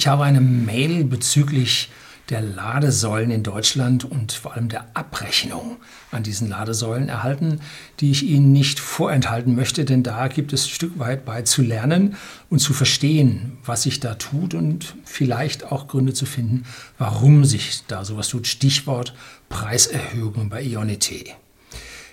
Ich 0.00 0.06
habe 0.06 0.24
eine 0.24 0.40
Mail 0.40 1.04
bezüglich 1.04 1.90
der 2.30 2.40
Ladesäulen 2.40 3.30
in 3.30 3.42
Deutschland 3.42 4.02
und 4.02 4.32
vor 4.32 4.54
allem 4.54 4.70
der 4.70 4.86
Abrechnung 4.96 5.76
an 6.10 6.22
diesen 6.22 6.48
Ladesäulen 6.48 7.10
erhalten, 7.10 7.60
die 8.00 8.10
ich 8.10 8.22
Ihnen 8.22 8.50
nicht 8.50 8.80
vorenthalten 8.80 9.54
möchte, 9.54 9.84
denn 9.84 10.02
da 10.02 10.28
gibt 10.28 10.54
es 10.54 10.64
ein 10.64 10.70
Stück 10.70 10.98
weit 10.98 11.26
bei 11.26 11.42
zu 11.42 11.60
lernen 11.60 12.16
und 12.48 12.60
zu 12.60 12.72
verstehen, 12.72 13.58
was 13.62 13.82
sich 13.82 14.00
da 14.00 14.14
tut 14.14 14.54
und 14.54 14.94
vielleicht 15.04 15.70
auch 15.70 15.86
Gründe 15.86 16.14
zu 16.14 16.24
finden, 16.24 16.64
warum 16.96 17.44
sich 17.44 17.82
da 17.86 18.02
sowas 18.02 18.28
tut. 18.28 18.46
Stichwort 18.46 19.12
Preiserhöhungen 19.50 20.48
bei 20.48 20.62
Ionity. 20.62 21.26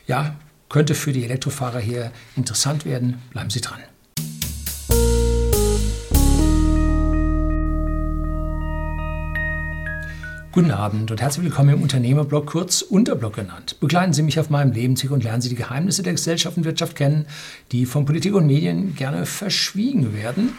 Ja, 0.07 0.35
könnte 0.67 0.93
für 0.93 1.13
die 1.13 1.23
Elektrofahrer 1.23 1.79
hier 1.79 2.11
interessant 2.35 2.83
werden. 2.83 3.21
Bleiben 3.31 3.49
Sie 3.49 3.61
dran. 3.61 3.79
Guten 10.57 10.71
Abend 10.71 11.11
und 11.11 11.21
herzlich 11.21 11.45
willkommen 11.45 11.75
im 11.75 11.83
Unternehmerblog, 11.83 12.47
kurz 12.47 12.81
Unterblog 12.81 13.35
genannt. 13.35 13.79
Begleiten 13.79 14.11
Sie 14.11 14.23
mich 14.23 14.39
auf 14.39 14.49
meinem 14.49 14.71
Lebensweg 14.71 15.11
und 15.11 15.23
lernen 15.23 15.39
Sie 15.39 15.49
die 15.49 15.55
Geheimnisse 15.55 16.01
der 16.01 16.13
Gesellschaft 16.13 16.57
und 16.57 16.63
Wirtschaft 16.63 16.95
kennen, 16.95 17.27
die 17.71 17.85
von 17.85 18.05
Politik 18.05 18.33
und 18.33 18.47
Medien 18.47 18.95
gerne 18.95 19.27
verschwiegen 19.27 20.15
werden. 20.15 20.53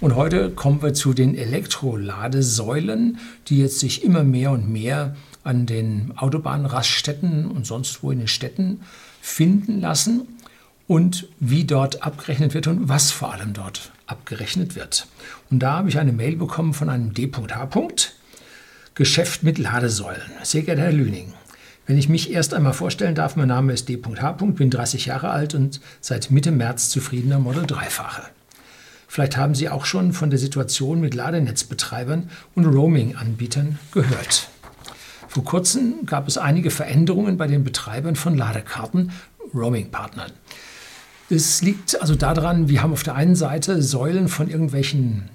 Und 0.00 0.16
heute 0.16 0.48
kommen 0.48 0.80
wir 0.80 0.94
zu 0.94 1.12
den 1.12 1.34
Elektroladesäulen, 1.34 3.18
die 3.48 3.58
jetzt 3.58 3.78
sich 3.78 4.02
immer 4.04 4.24
mehr 4.24 4.52
und 4.52 4.72
mehr 4.72 5.16
an 5.44 5.66
den 5.66 6.14
Autobahnraststätten 6.16 7.44
und 7.44 7.66
sonst 7.66 8.02
wo 8.02 8.10
in 8.10 8.20
den 8.20 8.28
Städten 8.28 8.80
finden 9.20 9.82
lassen 9.82 10.28
und 10.86 11.28
wie 11.40 11.64
dort 11.64 12.02
abgerechnet 12.02 12.54
wird 12.54 12.68
und 12.68 12.88
was 12.88 13.10
vor 13.10 13.34
allem 13.34 13.52
dort 13.52 13.92
abgerechnet 14.06 14.76
wird. 14.76 15.08
Und 15.50 15.58
da 15.58 15.74
habe 15.74 15.90
ich 15.90 15.98
eine 15.98 16.12
Mail 16.12 16.36
bekommen 16.36 16.72
von 16.72 16.88
einem 16.88 17.12
D.H. 17.12 17.66
Geschäft 18.94 19.42
mit 19.42 19.58
Ladesäulen. 19.58 20.30
Sehr 20.42 20.62
geehrter 20.62 20.82
Herr 20.82 20.92
Lüning, 20.92 21.32
wenn 21.86 21.98
ich 21.98 22.08
mich 22.08 22.30
erst 22.30 22.54
einmal 22.54 22.74
vorstellen 22.74 23.14
darf, 23.14 23.36
mein 23.36 23.48
Name 23.48 23.72
ist 23.72 23.88
D.H. 23.88 24.32
bin 24.32 24.70
30 24.70 25.06
Jahre 25.06 25.30
alt 25.30 25.54
und 25.54 25.80
seit 26.00 26.30
Mitte 26.30 26.52
März 26.52 26.90
zufriedener 26.90 27.38
Model 27.38 27.64
3-Fahrer. 27.64 28.28
Vielleicht 29.08 29.36
haben 29.36 29.54
Sie 29.54 29.68
auch 29.68 29.84
schon 29.84 30.12
von 30.12 30.30
der 30.30 30.38
Situation 30.38 31.00
mit 31.00 31.14
Ladenetzbetreibern 31.14 32.30
und 32.54 32.66
Roaming-Anbietern 32.66 33.78
gehört. 33.92 34.48
Vor 35.26 35.44
kurzem 35.44 36.06
gab 36.06 36.28
es 36.28 36.38
einige 36.38 36.70
Veränderungen 36.70 37.36
bei 37.36 37.46
den 37.46 37.64
Betreibern 37.64 38.14
von 38.14 38.36
Ladekarten, 38.36 39.10
Roaming-Partnern. 39.54 40.32
Es 41.30 41.62
liegt 41.62 42.00
also 42.00 42.14
daran, 42.14 42.68
wir 42.68 42.82
haben 42.82 42.92
auf 42.92 43.02
der 43.02 43.14
einen 43.14 43.36
Seite 43.36 43.82
Säulen 43.82 44.28
von 44.28 44.48
irgendwelchen 44.48 45.30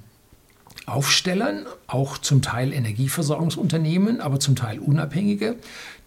Aufstellern, 0.87 1.65
auch 1.85 2.17
zum 2.17 2.41
Teil 2.41 2.71
Energieversorgungsunternehmen, 2.71 4.21
aber 4.21 4.39
zum 4.39 4.55
Teil 4.55 4.79
Unabhängige. 4.79 5.57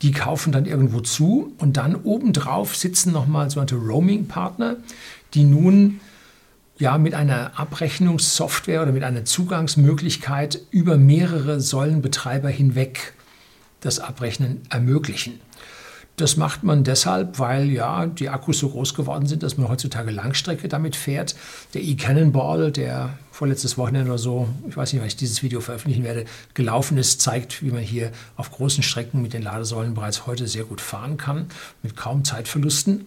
Die 0.01 0.11
kaufen 0.11 0.53
dann 0.53 0.65
irgendwo 0.65 1.01
zu 1.01 1.53
und 1.59 1.77
dann 1.77 1.95
obendrauf 1.95 2.75
sitzen 2.75 3.13
nochmal 3.13 3.51
sogenannte 3.51 3.77
Roaming-Partner, 3.77 4.77
die 5.35 5.45
nun 5.45 6.01
ja 6.79 6.97
mit 6.97 7.13
einer 7.13 7.61
Abrechnungssoftware 7.61 8.81
oder 8.81 8.93
mit 8.93 9.05
einer 9.05 9.27
Zugangsmöglichkeit 9.27 10.61
über 10.71 10.97
mehrere 10.97 11.61
Säulenbetreiber 11.61 12.49
hinweg 12.49 13.13
das 13.81 14.01
Abrechnen 14.01 14.63
ermöglichen. 14.71 15.41
Das 16.17 16.37
macht 16.37 16.65
man 16.65 16.85
deshalb, 16.85 17.39
weil 17.39 17.71
ja 17.71 18.05
die 18.05 18.29
Akkus 18.29 18.59
so 18.59 18.69
groß 18.69 18.95
geworden 18.95 19.27
sind, 19.27 19.43
dass 19.43 19.57
man 19.57 19.69
heutzutage 19.69 20.11
Langstrecke 20.11 20.69
damit 20.69 20.95
fährt. 20.95 21.35
Der 21.73 21.83
e-Cannonball, 21.83 22.73
der 22.73 23.19
vorletztes 23.31 23.79
Wochenende 23.79 24.11
oder 24.11 24.19
so, 24.19 24.47
ich 24.69 24.77
weiß 24.77 24.93
nicht, 24.93 25.01
wann 25.01 25.09
ich 25.09 25.17
dieses 25.17 25.43
Video 25.43 25.61
veröffentlichen 25.61 26.05
werde, 26.05 26.27
gelaufen 26.53 26.99
ist, 26.99 27.23
zeigt, 27.23 27.63
wie 27.63 27.71
man 27.71 27.81
hier 27.81 28.13
auf 28.37 28.51
großen 28.51 28.83
Strecken 28.83 29.23
mit 29.23 29.33
den 29.33 29.43
Ladesäulen 29.43 29.95
bereits 29.95 30.27
heute 30.27 30.47
sehr 30.47 30.65
gut 30.65 30.83
fahren 30.83 31.17
kann, 31.17 31.47
mit 31.83 31.97
kaum 31.97 32.23
Zeitverlusten. 32.23 33.07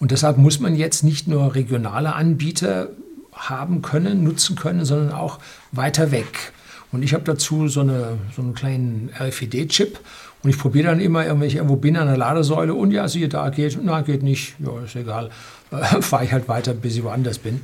Und 0.00 0.10
deshalb 0.10 0.38
muss 0.38 0.58
man 0.58 0.74
jetzt 0.74 1.04
nicht 1.04 1.28
nur 1.28 1.54
regionale 1.54 2.14
Anbieter 2.14 2.88
haben 3.32 3.82
können, 3.82 4.24
nutzen 4.24 4.56
können, 4.56 4.84
sondern 4.84 5.12
auch 5.12 5.38
weiter 5.70 6.10
weg. 6.10 6.52
Und 6.90 7.02
ich 7.02 7.14
habe 7.14 7.24
dazu 7.24 7.68
so, 7.68 7.80
eine, 7.80 8.18
so 8.36 8.42
einen 8.42 8.54
kleinen 8.54 9.10
RFID-Chip 9.18 9.98
und 10.42 10.50
ich 10.50 10.58
probiere 10.58 10.88
dann 10.88 11.00
immer, 11.00 11.24
wenn 11.24 11.42
ich 11.42 11.56
irgendwo 11.56 11.76
bin 11.76 11.96
an 11.96 12.08
der 12.08 12.16
Ladesäule 12.16 12.74
und 12.74 12.90
ja, 12.90 13.06
siehe 13.08 13.28
da, 13.28 13.48
geht, 13.50 13.78
na, 13.82 14.00
geht 14.02 14.22
nicht, 14.22 14.54
ja, 14.58 14.80
ist 14.84 14.96
egal, 14.96 15.30
fahre 16.00 16.24
ich 16.24 16.32
halt 16.32 16.48
weiter, 16.48 16.74
bis 16.74 16.96
ich 16.96 17.04
woanders 17.04 17.38
bin. 17.38 17.60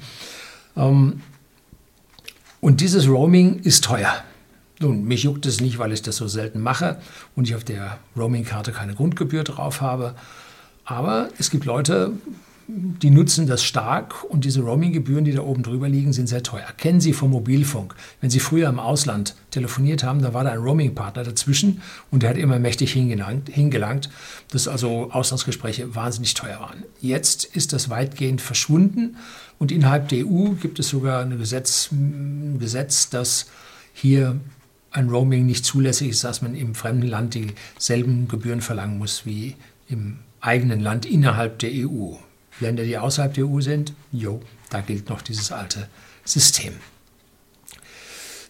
Ähm, 0.77 1.21
und 2.61 2.81
dieses 2.81 3.09
Roaming 3.09 3.61
ist 3.61 3.85
teuer. 3.85 4.13
Nun, 4.81 5.05
mich 5.05 5.25
juckt 5.25 5.45
es 5.47 5.61
nicht, 5.61 5.79
weil 5.79 5.93
ich 5.93 6.03
das 6.03 6.17
so 6.17 6.29
selten 6.29 6.61
mache 6.61 6.99
und 7.35 7.49
ich 7.49 7.57
auf 7.57 7.65
der 7.65 7.99
Roaming-Karte 8.17 8.71
keine 8.71 8.95
Grundgebühr 8.95 9.43
drauf 9.43 9.81
habe. 9.81 10.15
Aber 10.85 11.29
es 11.39 11.51
gibt 11.51 11.65
Leute, 11.65 12.13
die 12.71 13.09
nutzen 13.09 13.47
das 13.47 13.65
stark 13.65 14.25
und 14.25 14.45
diese 14.45 14.61
Roaming-Gebühren, 14.61 15.25
die 15.25 15.33
da 15.33 15.41
oben 15.41 15.63
drüber 15.63 15.89
liegen, 15.89 16.13
sind 16.13 16.29
sehr 16.29 16.43
teuer. 16.43 16.67
Kennen 16.77 17.01
Sie 17.01 17.15
vom 17.15 17.31
Mobilfunk. 17.31 17.95
Wenn 18.21 18.29
Sie 18.29 18.41
früher 18.41 18.69
im 18.69 18.79
Ausland 18.79 19.35
telefoniert 19.51 20.05
haben, 20.05 20.21
da 20.21 20.35
war 20.35 20.45
da 20.45 20.51
ein 20.51 20.59
Roaming-Partner 20.59 21.25
dazwischen 21.25 21.81
und 22.11 22.23
der 22.23 22.31
hat 22.31 22.37
immer 22.37 22.59
mächtig 22.59 22.93
hingelangt, 22.93 23.49
hingelangt, 23.49 24.11
dass 24.51 24.69
also 24.69 25.11
Auslandsgespräche 25.11 25.95
wahnsinnig 25.95 26.35
teuer 26.35 26.61
waren. 26.61 26.83
Jetzt 27.01 27.45
ist 27.45 27.73
das 27.73 27.89
weitgehend 27.89 28.43
verschwunden 28.43 29.17
und 29.59 29.73
innerhalb 29.73 30.09
der 30.09 30.27
EU 30.27 30.51
gibt 30.61 30.79
es 30.79 30.89
sogar 30.89 31.23
ein 31.23 31.39
Gesetz, 31.39 31.89
ein 31.91 32.59
Gesetz 32.61 33.09
das 33.09 33.47
hier 33.95 34.39
ein 34.91 35.09
Roaming 35.09 35.47
nicht 35.47 35.65
zulässig 35.65 36.11
ist, 36.11 36.23
dass 36.23 36.43
man 36.43 36.55
im 36.55 36.75
fremden 36.75 37.09
Land 37.09 37.35
dieselben 37.35 38.29
Gebühren 38.29 38.61
verlangen 38.61 38.99
muss 38.99 39.25
wie 39.25 39.57
im 39.89 40.19
eigenen 40.41 40.81
Land 40.81 41.07
innerhalb 41.07 41.59
der 41.61 41.71
EU. 41.73 42.17
Länder, 42.61 42.85
die 42.85 42.99
außerhalb 42.99 43.35
der 43.35 43.47
EU 43.47 43.61
sind, 43.61 43.93
jo, 44.13 44.41
da 44.71 44.81
gilt 44.81 45.09
noch 45.09 45.23
dieses 45.23 45.53
alte 45.53 45.89
System. 46.25 46.75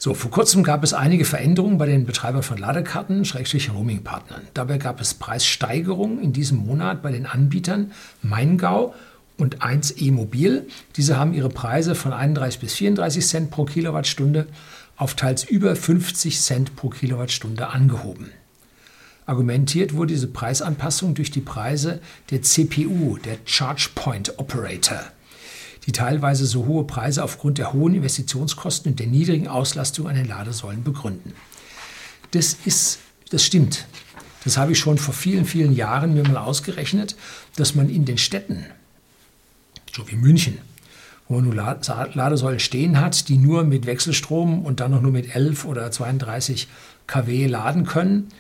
So, 0.01 0.15
vor 0.15 0.31
kurzem 0.31 0.63
gab 0.63 0.85
es 0.85 0.95
einige 0.95 1.25
Veränderungen 1.25 1.77
bei 1.77 1.87
den 1.87 2.07
Betreibern 2.07 2.45
von 2.45 2.57
Ladekarten, 2.57 3.25
Schrägstrich 3.25 3.73
Roaming-Partnern. 3.73 4.43
Dabei 4.55 4.79
gab 4.79 5.01
es 5.01 5.15
Preissteigerungen 5.15 6.23
in 6.23 6.33
diesem 6.33 6.59
Monat 6.59 7.03
bei 7.03 7.11
den 7.11 7.27
Anbietern 7.27 7.91
Maingau 8.23 8.95
und 9.39 9.61
1E 9.61 10.13
Mobil. 10.13 10.69
Diese 10.97 11.17
haben 11.17 11.35
ihre 11.35 11.49
Preise 11.49 11.97
von 11.97 12.13
31 12.13 12.61
bis 12.61 12.75
34 12.75 13.27
Cent 13.27 13.51
pro 13.51 13.65
Kilowattstunde 13.65 14.47
auf 14.97 15.15
teils 15.15 15.43
über 15.43 15.75
50 15.75 16.41
Cent 16.41 16.77
pro 16.77 16.91
Kilowattstunde 16.91 17.69
angehoben. 17.69 18.31
Argumentiert 19.29 19.93
wurde 19.93 20.15
diese 20.15 20.27
Preisanpassung 20.27 21.15
durch 21.15 21.31
die 21.31 21.43
Preise 21.43 22.01
der 22.31 22.41
CPU, 22.41 23.19
der 23.19 23.37
Charge 23.45 23.91
Point 23.95 24.39
Operator, 24.39 25.03
die 25.85 25.93
teilweise 25.93 26.47
so 26.47 26.65
hohe 26.65 26.85
Preise 26.85 27.23
aufgrund 27.23 27.59
der 27.59 27.75
hohen 27.75 27.95
Investitionskosten 27.95 28.93
und 28.93 29.01
der 29.01 29.07
niedrigen 29.07 29.47
Auslastung 29.47 30.09
an 30.09 30.15
den 30.15 30.27
Ladesäulen 30.27 30.83
begründen. 30.83 31.35
Das 32.31 32.57
ist, 32.65 33.01
das 33.29 33.45
stimmt. 33.45 33.85
Das 34.45 34.57
habe 34.57 34.73
ich 34.73 34.79
schon 34.79 34.97
vor 34.97 35.13
vielen, 35.13 35.45
vielen 35.45 35.77
Jahren 35.77 36.15
mir 36.15 36.27
mal 36.27 36.39
ausgerechnet, 36.39 37.15
dass 37.55 37.75
man 37.75 37.91
in 37.91 38.07
den 38.07 38.17
Städten, 38.17 38.65
so 39.93 40.11
wie 40.11 40.17
München, 40.17 40.57
wo 41.29 41.35
man 41.35 41.45
nur 41.45 41.55
Ladesäulen 41.55 42.61
stehen 42.61 42.99
hat, 42.99 43.29
die 43.29 43.37
nur 43.37 43.65
mit 43.65 43.85
Wechselstrom 43.85 44.65
und 44.65 44.81
dann 44.81 44.93
noch 44.93 45.03
nur 45.03 45.13
mit 45.13 45.35
11 45.37 45.67
oder 45.67 45.91
32 45.91 46.67
kW 47.07 47.47
laden 47.47 47.85
können, 47.85 48.33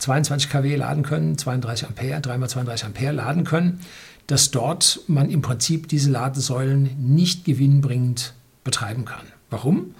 22 0.00 0.50
kW 0.50 0.76
laden 0.76 1.02
können, 1.02 1.38
32 1.38 1.88
Ampere, 1.88 2.18
3x32 2.18 2.86
Ampere 2.86 3.12
laden 3.12 3.44
können, 3.44 3.80
dass 4.26 4.50
dort 4.50 5.00
man 5.06 5.30
im 5.30 5.42
Prinzip 5.42 5.88
diese 5.88 6.10
Ladesäulen 6.10 6.96
nicht 6.98 7.44
gewinnbringend 7.44 8.34
betreiben 8.64 9.04
kann. 9.04 9.26
Warum? 9.50 9.94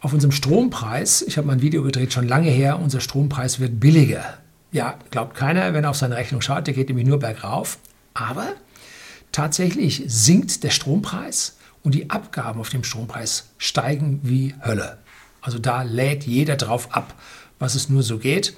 Auf 0.00 0.12
unserem 0.12 0.32
Strompreis, 0.32 1.22
ich 1.22 1.36
habe 1.36 1.46
mal 1.46 1.54
ein 1.54 1.62
Video 1.62 1.82
gedreht, 1.82 2.12
schon 2.12 2.28
lange 2.28 2.50
her, 2.50 2.78
unser 2.78 3.00
Strompreis 3.00 3.60
wird 3.60 3.80
billiger. 3.80 4.38
Ja, 4.72 4.98
glaubt 5.10 5.36
keiner, 5.36 5.74
wenn 5.74 5.84
er 5.84 5.90
auf 5.90 5.96
seine 5.96 6.16
Rechnung 6.16 6.40
schaut, 6.40 6.66
der 6.66 6.74
geht 6.74 6.88
nämlich 6.88 7.06
nur 7.06 7.18
bergauf. 7.18 7.78
Aber 8.14 8.54
tatsächlich 9.32 10.04
sinkt 10.06 10.62
der 10.62 10.70
Strompreis 10.70 11.56
und 11.82 11.94
die 11.94 12.10
Abgaben 12.10 12.60
auf 12.60 12.70
dem 12.70 12.84
Strompreis 12.84 13.50
steigen 13.58 14.20
wie 14.22 14.54
Hölle. 14.64 14.98
Also 15.40 15.58
da 15.58 15.82
lädt 15.82 16.24
jeder 16.24 16.56
drauf 16.56 16.94
ab, 16.94 17.14
was 17.58 17.74
es 17.74 17.88
nur 17.88 18.02
so 18.02 18.18
geht. 18.18 18.54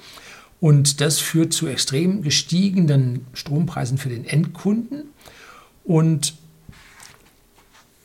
Und 0.62 1.00
das 1.00 1.18
führt 1.18 1.52
zu 1.52 1.66
extrem 1.66 2.22
gestiegenen 2.22 3.26
Strompreisen 3.32 3.98
für 3.98 4.10
den 4.10 4.24
Endkunden. 4.24 5.06
Und 5.82 6.34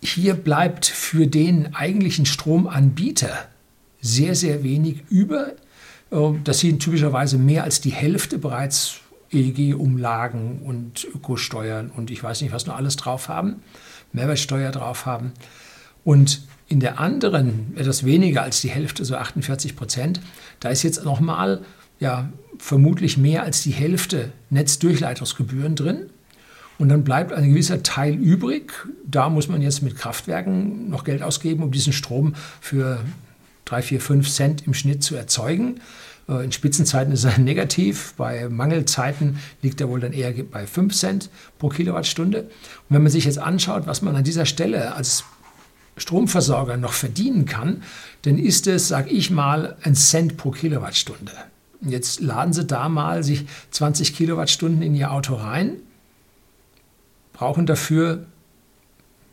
hier 0.02 0.34
bleibt 0.34 0.88
für 0.88 1.28
den 1.28 1.76
eigentlichen 1.76 2.26
Stromanbieter 2.26 3.48
sehr, 4.02 4.34
sehr 4.34 4.64
wenig 4.64 5.04
über. 5.08 5.54
Ähm, 6.12 6.42
das 6.46 6.62
sind 6.62 6.80
typischerweise 6.80 7.38
mehr 7.38 7.64
als 7.64 7.80
die 7.80 7.92
Hälfte 7.92 8.40
bereits 8.40 9.02
EEG-Umlagen 9.32 10.64
und 10.64 11.06
Ökosteuern 11.14 11.92
und 11.92 12.10
ich 12.10 12.24
weiß 12.24 12.42
nicht, 12.42 12.54
was 12.54 12.66
noch 12.66 12.76
alles 12.76 12.96
drauf 12.96 13.30
haben, 13.30 13.62
Mehrwertsteuer 14.14 14.72
drauf 14.72 15.06
haben. 15.06 15.34
Und 16.04 16.42
In 16.70 16.82
der 16.82 17.00
anderen, 17.00 17.74
etwas 17.78 18.04
weniger 18.04 18.42
als 18.42 18.60
die 18.60 18.70
Hälfte, 18.70 19.06
so 19.06 19.16
48 19.16 19.78
Prozent, 19.78 20.20
da 20.60 20.68
ist 20.68 20.84
jetzt 20.84 21.06
nochmal 21.06 21.62
ja, 22.00 22.30
vermutlich 22.58 23.18
mehr 23.18 23.44
als 23.44 23.64
die 23.64 23.72
Hälfte 23.72 24.32
Netzdurchleitungsgebühren 24.50 25.76
drin. 25.76 26.10
Und 26.80 26.90
dann 26.90 27.04
bleibt 27.04 27.34
ein 27.34 27.50
gewisser 27.50 27.82
Teil 27.82 28.14
übrig. 28.14 28.72
Da 29.06 29.30
muss 29.30 29.48
man 29.48 29.62
jetzt 29.62 29.82
mit 29.82 29.98
Kraftwerken 29.98 30.90
noch 30.90 31.04
Geld 31.04 31.24
ausgeben, 31.24 31.64
um 31.64 31.72
diesen 31.72 31.94
Strom 31.94 32.36
für 32.62 33.00
3, 33.66 33.82
4, 33.82 34.02
5 34.02 34.30
Cent 34.30 34.68
im 34.68 34.74
Schnitt 34.74 35.04
zu 35.04 35.16
erzeugen. 35.16 35.82
Äh, 36.30 36.46
in 36.46 36.52
Spitzenzeiten 36.52 37.14
ist 37.14 37.24
er 37.24 37.38
negativ, 37.40 38.14
bei 38.16 38.48
Mangelzeiten 38.50 39.40
liegt 39.62 39.82
er 39.82 39.90
wohl 39.90 40.00
dann 40.00 40.14
eher 40.14 40.32
bei 40.44 40.68
5 40.68 40.94
Cent 40.94 41.30
pro 41.58 41.70
Kilowattstunde. 41.70 42.44
Und 42.44 42.50
wenn 42.90 43.04
man 43.04 43.12
sich 43.12 43.26
jetzt 43.26 43.40
anschaut, 43.40 43.88
was 43.88 44.02
man 44.02 44.16
an 44.16 44.24
dieser 44.24 44.46
Stelle 44.46 44.94
als 44.94 45.24
Stromversorger 45.98 46.78
noch 46.78 46.94
verdienen 46.94 47.46
kann, 47.46 47.82
dann 48.22 48.38
ist 48.38 48.68
es, 48.68 48.88
sag 48.88 49.12
ich 49.12 49.32
mal, 49.32 49.78
ein 49.82 49.96
Cent 49.96 50.38
pro 50.38 50.52
Kilowattstunde. 50.52 51.32
Jetzt 51.82 52.22
laden 52.22 52.54
Sie 52.54 52.66
da 52.66 52.90
mal 52.90 53.24
sich 53.24 53.46
20 53.72 54.16
Kilowattstunden 54.16 54.82
in 54.82 54.96
Ihr 54.96 55.12
Auto 55.12 55.36
rein, 55.36 55.78
brauchen 57.34 57.66
dafür 57.66 58.26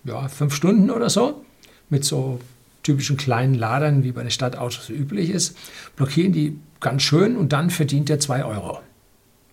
ja, 0.04 0.28
fünf 0.28 0.54
Stunden 0.54 0.90
oder 0.90 1.08
so 1.08 1.42
mit 1.88 2.04
so 2.04 2.40
typischen 2.82 3.16
kleinen 3.16 3.54
Ladern, 3.54 4.04
wie 4.04 4.12
bei 4.12 4.22
den 4.22 4.30
Stadtautos 4.30 4.90
üblich 4.90 5.30
ist, 5.30 5.56
blockieren 5.96 6.32
die 6.32 6.58
ganz 6.80 7.02
schön 7.02 7.36
und 7.36 7.52
dann 7.52 7.70
verdient 7.70 8.10
er 8.10 8.20
2 8.20 8.44
Euro. 8.44 8.80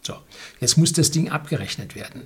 So, 0.02 0.16
jetzt 0.60 0.78
muss 0.78 0.94
das 0.94 1.12
Ding 1.12 1.30
abgerechnet 1.30 1.96
werden. 1.96 2.24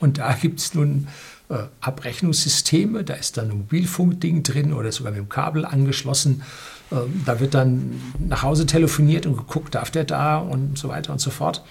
Und 0.00 0.18
da 0.18 0.32
gibt 0.32 0.58
es 0.58 0.74
nun 0.74 1.06
äh, 1.48 1.64
Abrechnungssysteme, 1.80 3.04
da 3.04 3.14
ist 3.14 3.36
dann 3.36 3.50
ein 3.50 3.58
Mobilfunkding 3.58 4.42
drin 4.42 4.72
oder 4.72 4.90
sogar 4.90 5.12
mit 5.12 5.20
dem 5.20 5.28
Kabel 5.28 5.64
angeschlossen. 5.64 6.42
Äh, 6.90 6.96
da 7.24 7.40
wird 7.40 7.54
dann 7.54 8.00
nach 8.18 8.42
Hause 8.42 8.66
telefoniert 8.66 9.26
und 9.26 9.36
geguckt, 9.36 9.74
darf 9.74 9.90
der 9.90 10.04
da 10.04 10.38
und 10.38 10.78
so 10.78 10.88
weiter 10.88 11.12
und 11.12 11.20
so 11.20 11.30
fort. 11.30 11.64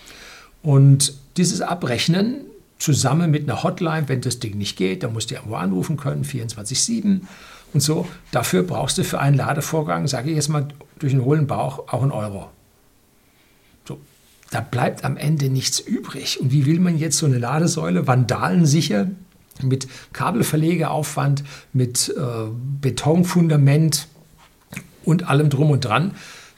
Und 0.62 1.14
dieses 1.38 1.62
Abrechnen 1.62 2.42
zusammen 2.78 3.30
mit 3.32 3.50
einer 3.50 3.64
Hotline, 3.64 4.08
wenn 4.08 4.22
das 4.22 4.40
Ding 4.40 4.58
nicht 4.58 4.78
geht, 4.78 5.04
dann 5.04 5.14
musst 5.14 5.32
du 5.32 5.36
irgendwo 5.36 5.56
anrufen 5.56 5.98
können, 5.98 6.24
24-7 6.24 7.22
und 7.74 7.80
so. 7.82 8.08
Dafür 8.32 8.64
brauchst 8.64 8.98
du 8.98 9.04
für 9.04 9.20
einen 9.20 9.38
Ladevorgang, 9.38 10.08
sage 10.08 10.30
ich 10.30 10.36
jetzt 10.36 10.50
mal 10.50 10.68
durch 10.98 11.14
den 11.14 11.24
hohlen 11.24 11.48
Bauch, 11.48 11.88
auch 11.90 12.02
einen 12.02 12.12
Euro. 12.12 12.50
So, 13.88 14.00
da 14.52 14.62
bleibt 14.62 15.04
am 15.04 15.18
Ende 15.18 15.50
nichts 15.50 15.80
übrig. 15.80 16.40
Und 16.40 16.52
wie 16.52 16.66
will 16.66 16.80
man 16.80 16.98
jetzt 16.98 17.18
so 17.18 17.26
eine 17.26 17.38
Ladesäule 17.38 18.08
vandalensicher 18.08 19.08
mit 19.62 19.88
Kabelverlegeaufwand, 20.14 21.44
mit 21.74 22.14
äh, 22.18 22.22
Betonfundament 22.82 24.08
und 25.10 25.28
allem 25.28 25.50
drum 25.50 25.72
und 25.72 25.86
dran, 25.86 26.12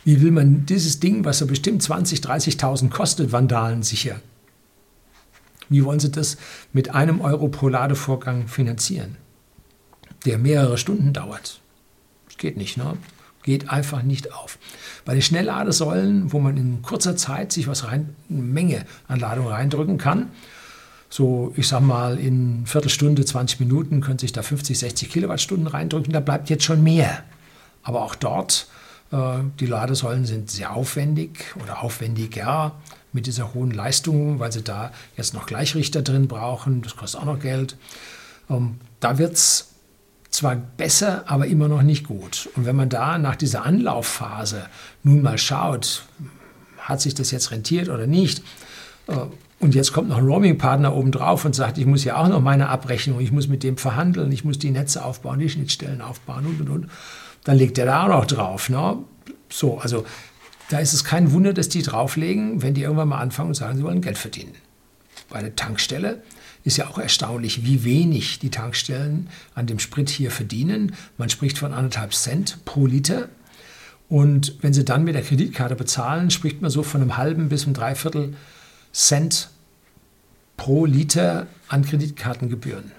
wie 0.03 0.21
will 0.21 0.31
man 0.31 0.65
dieses 0.65 0.99
Ding, 0.99 1.25
was 1.25 1.39
so 1.39 1.47
bestimmt 1.47 1.83
20.000, 1.83 2.25
30.000 2.59 2.89
kostet, 2.89 3.31
vandalensicher? 3.31 4.19
Wie 5.69 5.83
wollen 5.85 5.99
Sie 5.99 6.11
das 6.11 6.37
mit 6.73 6.93
einem 6.93 7.21
Euro 7.21 7.47
pro 7.47 7.69
Ladevorgang 7.69 8.47
finanzieren? 8.47 9.17
der 10.25 10.37
mehrere 10.37 10.77
Stunden 10.77 11.13
dauert. 11.13 11.59
Das 12.27 12.37
geht 12.37 12.57
nicht, 12.57 12.77
ne? 12.77 12.97
Geht 13.43 13.69
einfach 13.71 14.03
nicht 14.03 14.33
auf. 14.33 14.59
Bei 15.03 15.13
den 15.13 15.23
Schnellladesäulen, 15.23 16.31
wo 16.31 16.39
man 16.39 16.57
in 16.57 16.81
kurzer 16.83 17.15
Zeit 17.15 17.51
sich 17.51 17.67
was 17.67 17.87
rein, 17.87 18.15
eine 18.29 18.41
Menge 18.41 18.85
an 19.07 19.19
Ladung 19.19 19.47
reindrücken 19.47 19.97
kann, 19.97 20.29
so 21.09 21.51
ich 21.57 21.67
sag 21.67 21.81
mal 21.81 22.19
in 22.19 22.67
Viertelstunde, 22.67 23.25
20 23.25 23.59
Minuten 23.59 23.99
können 23.99 24.19
sich 24.19 24.31
da 24.31 24.43
50, 24.43 24.77
60 24.77 25.09
Kilowattstunden 25.09 25.67
reindrücken, 25.67 26.13
da 26.13 26.19
bleibt 26.19 26.51
jetzt 26.51 26.63
schon 26.63 26.83
mehr. 26.83 27.23
Aber 27.83 28.03
auch 28.03 28.15
dort, 28.15 28.67
äh, 29.11 29.39
die 29.59 29.65
Ladesäulen 29.65 30.25
sind 30.25 30.49
sehr 30.49 30.73
aufwendig 30.73 31.55
oder 31.61 31.83
aufwendiger 31.83 32.73
mit 33.13 33.25
dieser 33.25 33.53
hohen 33.53 33.71
Leistung, 33.71 34.39
weil 34.39 34.51
sie 34.51 34.63
da 34.63 34.91
jetzt 35.17 35.33
noch 35.33 35.45
Gleichrichter 35.45 36.01
drin 36.01 36.27
brauchen, 36.27 36.81
das 36.81 36.95
kostet 36.95 37.21
auch 37.21 37.25
noch 37.25 37.39
Geld. 37.39 37.75
Ähm, 38.49 38.79
da 38.99 39.17
wird 39.17 39.33
es 39.33 39.69
zwar 40.29 40.55
besser, 40.55 41.25
aber 41.27 41.47
immer 41.47 41.67
noch 41.67 41.81
nicht 41.81 42.07
gut. 42.07 42.49
Und 42.55 42.65
wenn 42.65 42.75
man 42.75 42.89
da 42.89 43.17
nach 43.17 43.35
dieser 43.35 43.65
Anlaufphase 43.65 44.65
nun 45.03 45.21
mal 45.21 45.37
schaut, 45.37 46.05
hat 46.77 47.01
sich 47.01 47.13
das 47.13 47.31
jetzt 47.31 47.51
rentiert 47.51 47.89
oder 47.89 48.07
nicht, 48.07 48.41
äh, 49.07 49.15
und 49.59 49.75
jetzt 49.75 49.93
kommt 49.93 50.09
noch 50.09 50.17
ein 50.17 50.25
Roaming-Partner 50.25 50.95
obendrauf 50.95 51.45
und 51.45 51.53
sagt, 51.53 51.77
ich 51.77 51.85
muss 51.85 52.03
ja 52.03 52.17
auch 52.17 52.27
noch 52.27 52.41
meine 52.41 52.69
Abrechnung, 52.69 53.19
ich 53.19 53.31
muss 53.31 53.47
mit 53.47 53.61
dem 53.61 53.77
verhandeln, 53.77 54.31
ich 54.31 54.43
muss 54.43 54.57
die 54.57 54.71
Netze 54.71 55.05
aufbauen, 55.05 55.37
die 55.37 55.49
Schnittstellen 55.49 56.01
aufbauen 56.01 56.47
und 56.47 56.61
und 56.61 56.69
und. 56.69 56.89
Dann 57.43 57.57
legt 57.57 57.77
er 57.77 57.85
da 57.85 58.03
auch 58.03 58.09
noch 58.09 58.25
drauf. 58.25 58.69
Ne? 58.69 58.97
So, 59.49 59.79
also 59.79 60.05
da 60.69 60.79
ist 60.79 60.93
es 60.93 61.03
kein 61.03 61.31
Wunder, 61.31 61.53
dass 61.53 61.69
die 61.69 61.81
drauflegen, 61.81 62.61
wenn 62.61 62.73
die 62.73 62.83
irgendwann 62.83 63.09
mal 63.09 63.19
anfangen 63.19 63.49
und 63.49 63.55
sagen, 63.55 63.77
sie 63.77 63.83
wollen 63.83 64.01
Geld 64.01 64.17
verdienen. 64.17 64.53
Bei 65.29 65.41
der 65.41 65.55
Tankstelle 65.55 66.23
ist 66.63 66.77
ja 66.77 66.87
auch 66.87 66.97
erstaunlich, 66.97 67.65
wie 67.65 67.83
wenig 67.83 68.39
die 68.39 68.51
Tankstellen 68.51 69.29
an 69.55 69.65
dem 69.65 69.79
Sprit 69.79 70.09
hier 70.09 70.31
verdienen. 70.31 70.95
Man 71.17 71.29
spricht 71.29 71.57
von 71.57 71.73
anderthalb 71.73 72.13
Cent 72.13 72.63
pro 72.65 72.85
Liter. 72.85 73.29
Und 74.09 74.55
wenn 74.61 74.73
Sie 74.73 74.85
dann 74.85 75.03
mit 75.03 75.15
der 75.15 75.23
Kreditkarte 75.23 75.75
bezahlen, 75.75 76.31
spricht 76.31 76.61
man 76.61 76.69
so 76.69 76.83
von 76.83 77.01
einem 77.01 77.17
halben 77.17 77.49
bis 77.49 77.63
einem 77.63 77.73
Dreiviertel 77.73 78.35
Cent 78.93 79.49
pro 80.57 80.85
Liter 80.85 81.47
an 81.69 81.83
Kreditkartengebühren. 81.83 82.91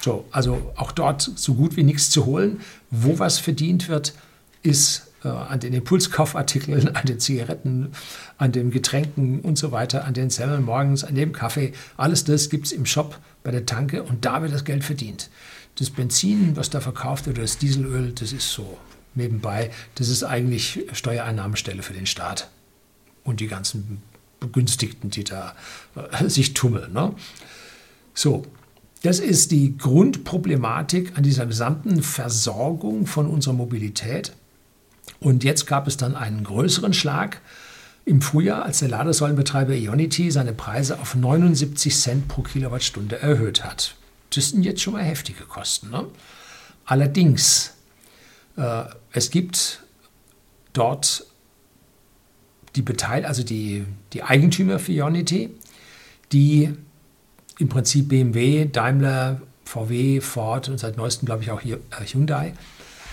So, 0.00 0.24
also 0.30 0.72
auch 0.76 0.92
dort 0.92 1.22
so 1.22 1.54
gut 1.54 1.76
wie 1.76 1.82
nichts 1.82 2.10
zu 2.10 2.24
holen. 2.26 2.60
Wo 2.90 3.18
was 3.18 3.38
verdient 3.38 3.88
wird, 3.88 4.14
ist 4.62 5.08
äh, 5.24 5.28
an 5.28 5.60
den 5.60 5.74
Impulskaufartikeln, 5.74 6.88
an 6.96 7.06
den 7.06 7.20
Zigaretten, 7.20 7.92
an 8.38 8.52
den 8.52 8.70
Getränken 8.70 9.40
und 9.40 9.58
so 9.58 9.72
weiter, 9.72 10.04
an 10.04 10.14
den 10.14 10.30
Semmeln 10.30 10.64
morgens, 10.64 11.04
an 11.04 11.14
dem 11.14 11.32
Kaffee. 11.32 11.72
Alles 11.96 12.24
das 12.24 12.48
gibt 12.48 12.66
es 12.66 12.72
im 12.72 12.86
Shop 12.86 13.18
bei 13.42 13.50
der 13.50 13.66
Tanke 13.66 14.02
und 14.02 14.24
da 14.24 14.42
wird 14.42 14.52
das 14.52 14.64
Geld 14.64 14.84
verdient. 14.84 15.30
Das 15.76 15.90
Benzin, 15.90 16.56
was 16.56 16.70
da 16.70 16.80
verkauft 16.80 17.26
wird, 17.26 17.38
das 17.38 17.58
Dieselöl, 17.58 18.12
das 18.12 18.32
ist 18.32 18.50
so 18.50 18.78
nebenbei. 19.14 19.70
Das 19.94 20.08
ist 20.08 20.24
eigentlich 20.24 20.86
Steuereinnahmestelle 20.92 21.82
für 21.82 21.92
den 21.92 22.06
Staat 22.06 22.50
und 23.24 23.40
die 23.40 23.48
ganzen 23.48 24.02
Begünstigten, 24.40 25.10
die 25.10 25.24
da 25.24 25.54
äh, 25.94 26.28
sich 26.28 26.54
tummeln. 26.54 26.92
Ne? 26.92 27.14
So, 28.14 28.44
das 29.02 29.18
ist 29.18 29.50
die 29.50 29.78
Grundproblematik 29.78 31.16
an 31.16 31.22
dieser 31.22 31.46
gesamten 31.46 32.02
Versorgung 32.02 33.06
von 33.06 33.26
unserer 33.26 33.54
Mobilität. 33.54 34.32
Und 35.20 35.42
jetzt 35.44 35.66
gab 35.66 35.86
es 35.86 35.96
dann 35.96 36.16
einen 36.16 36.44
größeren 36.44 36.92
Schlag 36.92 37.40
im 38.04 38.22
Frühjahr, 38.22 38.64
als 38.64 38.80
der 38.80 38.88
Ladesäulenbetreiber 38.88 39.74
Ionity 39.74 40.30
seine 40.30 40.52
Preise 40.52 40.98
auf 40.98 41.14
79 41.14 41.94
Cent 41.94 42.28
pro 42.28 42.42
Kilowattstunde 42.42 43.20
erhöht 43.20 43.64
hat. 43.64 43.96
Das 44.34 44.50
sind 44.50 44.64
jetzt 44.64 44.82
schon 44.82 44.94
mal 44.94 45.02
heftige 45.02 45.44
Kosten. 45.44 45.90
Ne? 45.90 46.06
Allerdings, 46.84 47.74
äh, 48.56 48.84
es 49.12 49.30
gibt 49.30 49.82
dort 50.72 51.26
die 52.76 52.82
Beteil 52.82 53.24
also 53.24 53.42
die, 53.42 53.84
die 54.12 54.22
Eigentümer 54.22 54.78
für 54.78 54.92
Ionity, 54.92 55.50
die 56.32 56.74
im 57.60 57.68
Prinzip 57.68 58.08
BMW, 58.08 58.66
Daimler, 58.66 59.40
VW, 59.64 60.20
Ford 60.20 60.68
und 60.68 60.78
seit 60.78 60.96
neuestem 60.96 61.26
glaube 61.26 61.42
ich 61.42 61.50
auch 61.50 61.60
hier 61.60 61.76
äh, 61.76 62.04
Hyundai 62.04 62.54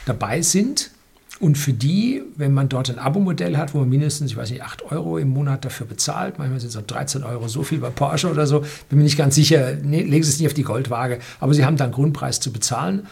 dabei 0.06 0.42
sind 0.42 0.92
und 1.40 1.58
für 1.58 1.74
die, 1.74 2.24
wenn 2.36 2.54
man 2.54 2.68
dort 2.68 2.90
ein 2.90 2.98
Abo-Modell 2.98 3.58
hat, 3.58 3.74
wo 3.74 3.80
man 3.80 3.90
mindestens, 3.90 4.32
ich 4.32 4.38
weiß 4.38 4.50
nicht, 4.50 4.64
8 4.64 4.92
Euro 4.92 5.18
im 5.18 5.30
Monat 5.30 5.66
dafür 5.66 5.86
bezahlt, 5.86 6.40
manchmal 6.40 6.60
sind 6.60 6.70
es 6.70 6.78
auch 6.78 6.82
13 6.82 7.24
Euro 7.24 7.48
so 7.48 7.62
viel 7.62 7.78
bei 7.78 7.92
Porsche 7.92 8.32
oder 8.32 8.48
so, 8.48 8.62
bin 8.90 8.98
mir 8.98 9.04
nicht 9.04 9.18
ganz 9.18 9.36
sicher, 9.36 9.76
nee, 9.76 10.02
legen 10.02 10.24
Sie 10.24 10.32
es 10.32 10.40
nicht 10.40 10.48
auf 10.48 10.56
die 10.56 10.64
Goldwaage, 10.64 11.20
aber 11.40 11.54
Sie 11.54 11.64
haben 11.64 11.78
dann 11.78 11.92
Grundpreis 11.92 12.40
zu 12.40 12.52
bezahlen. 12.52 13.08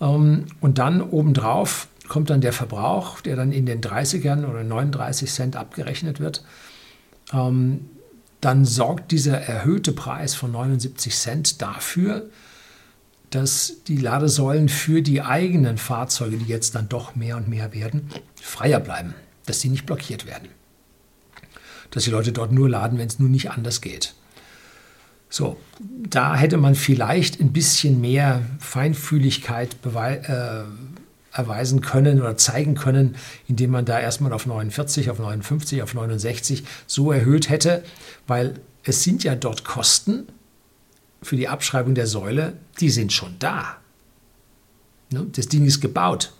Ähm, 0.00 0.46
und 0.60 0.78
dann 0.78 1.00
obendrauf 1.00 1.88
kommt 2.06 2.28
dann 2.28 2.42
der 2.42 2.52
Verbrauch, 2.52 3.22
der 3.22 3.36
dann 3.36 3.50
in 3.50 3.64
den 3.64 3.80
30ern 3.80 4.44
oder 4.44 4.62
39 4.62 5.30
Cent 5.32 5.56
abgerechnet 5.56 6.20
wird. 6.20 6.44
Dann 8.44 8.66
sorgt 8.66 9.10
dieser 9.10 9.40
erhöhte 9.40 9.92
Preis 9.92 10.34
von 10.34 10.52
79 10.52 11.16
Cent 11.16 11.62
dafür, 11.62 12.28
dass 13.30 13.82
die 13.88 13.96
Ladesäulen 13.96 14.68
für 14.68 15.00
die 15.00 15.22
eigenen 15.22 15.78
Fahrzeuge, 15.78 16.36
die 16.36 16.44
jetzt 16.44 16.74
dann 16.74 16.90
doch 16.90 17.16
mehr 17.16 17.38
und 17.38 17.48
mehr 17.48 17.72
werden, 17.72 18.10
freier 18.38 18.80
bleiben, 18.80 19.14
dass 19.46 19.62
sie 19.62 19.70
nicht 19.70 19.86
blockiert 19.86 20.26
werden. 20.26 20.50
Dass 21.90 22.04
die 22.04 22.10
Leute 22.10 22.32
dort 22.32 22.52
nur 22.52 22.68
laden, 22.68 22.98
wenn 22.98 23.06
es 23.06 23.18
nun 23.18 23.30
nicht 23.30 23.50
anders 23.50 23.80
geht. 23.80 24.12
So, 25.30 25.56
da 25.80 26.36
hätte 26.36 26.58
man 26.58 26.74
vielleicht 26.74 27.40
ein 27.40 27.50
bisschen 27.50 28.02
mehr 28.02 28.42
Feinfühligkeit 28.58 29.74
äh, 29.86 30.64
erweisen 31.34 31.80
können 31.80 32.20
oder 32.20 32.36
zeigen 32.36 32.74
können, 32.74 33.16
indem 33.48 33.70
man 33.70 33.84
da 33.84 34.00
erstmal 34.00 34.32
auf 34.32 34.46
49, 34.46 35.10
auf 35.10 35.18
59, 35.18 35.82
auf 35.82 35.94
69 35.94 36.64
so 36.86 37.12
erhöht 37.12 37.50
hätte, 37.50 37.82
weil 38.26 38.54
es 38.84 39.02
sind 39.02 39.24
ja 39.24 39.34
dort 39.34 39.64
Kosten, 39.64 40.26
für 41.24 41.36
die 41.36 41.48
Abschreibung 41.48 41.94
der 41.94 42.06
Säule, 42.06 42.54
die 42.80 42.90
sind 42.90 43.12
schon 43.12 43.34
da. 43.38 43.78
Ne? 45.10 45.26
Das 45.32 45.48
Ding 45.48 45.64
ist 45.64 45.80
gebaut. 45.80 46.32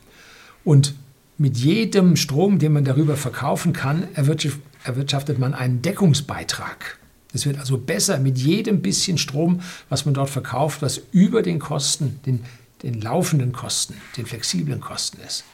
Und 0.62 0.94
mit 1.36 1.56
jedem 1.56 2.16
Strom, 2.16 2.58
den 2.58 2.72
man 2.72 2.84
darüber 2.84 3.16
verkaufen 3.16 3.72
kann, 3.72 4.06
erwirtschaftet 4.14 5.38
man 5.38 5.54
einen 5.54 5.82
Deckungsbeitrag. 5.82 6.98
Es 7.32 7.46
wird 7.46 7.58
also 7.58 7.78
besser 7.78 8.20
mit 8.20 8.38
jedem 8.38 8.80
bisschen 8.80 9.18
Strom, 9.18 9.60
was 9.88 10.04
man 10.04 10.14
dort 10.14 10.30
verkauft, 10.30 10.82
was 10.82 11.00
über 11.10 11.42
den 11.42 11.58
Kosten, 11.58 12.20
den, 12.24 12.44
den 12.84 13.00
laufenden 13.00 13.52
Kosten, 13.52 13.94
den 14.16 14.26
flexiblen 14.26 14.80
Kosten 14.80 15.20
ist. 15.26 15.44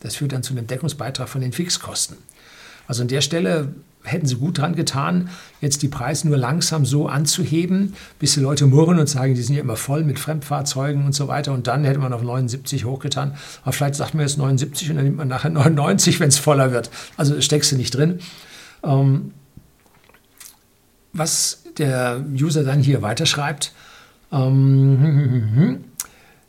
Das 0.00 0.16
führt 0.16 0.32
dann 0.32 0.42
zu 0.42 0.52
einem 0.52 0.66
Deckungsbeitrag 0.66 1.28
von 1.28 1.40
den 1.40 1.52
Fixkosten. 1.52 2.16
Also 2.86 3.02
an 3.02 3.08
der 3.08 3.22
Stelle 3.22 3.74
hätten 4.02 4.26
sie 4.26 4.36
gut 4.36 4.58
dran 4.58 4.76
getan, 4.76 5.30
jetzt 5.62 5.82
die 5.82 5.88
Preise 5.88 6.28
nur 6.28 6.36
langsam 6.36 6.84
so 6.84 7.08
anzuheben, 7.08 7.94
bis 8.18 8.34
die 8.34 8.40
Leute 8.40 8.66
murren 8.66 8.98
und 8.98 9.08
sagen, 9.08 9.34
die 9.34 9.42
sind 9.42 9.54
ja 9.54 9.62
immer 9.62 9.76
voll 9.76 10.04
mit 10.04 10.18
Fremdfahrzeugen 10.18 11.06
und 11.06 11.14
so 11.14 11.26
weiter. 11.26 11.52
Und 11.52 11.66
dann 11.66 11.84
hätte 11.84 11.98
man 11.98 12.12
auf 12.12 12.22
79 12.22 12.84
hochgetan. 12.84 13.34
Aber 13.62 13.72
vielleicht 13.72 13.94
sagt 13.94 14.14
man 14.14 14.26
jetzt 14.26 14.36
79 14.36 14.90
und 14.90 14.96
dann 14.96 15.04
nimmt 15.06 15.16
man 15.16 15.28
nachher 15.28 15.50
99, 15.50 16.20
wenn 16.20 16.28
es 16.28 16.38
voller 16.38 16.70
wird. 16.70 16.90
Also 17.16 17.40
steckst 17.40 17.72
du 17.72 17.76
nicht 17.76 17.94
drin. 17.94 18.20
Ähm, 18.82 19.32
was 21.14 21.62
der 21.78 22.24
User 22.34 22.62
dann 22.62 22.80
hier 22.80 23.00
weiterschreibt, 23.00 23.72
ähm, 24.32 25.84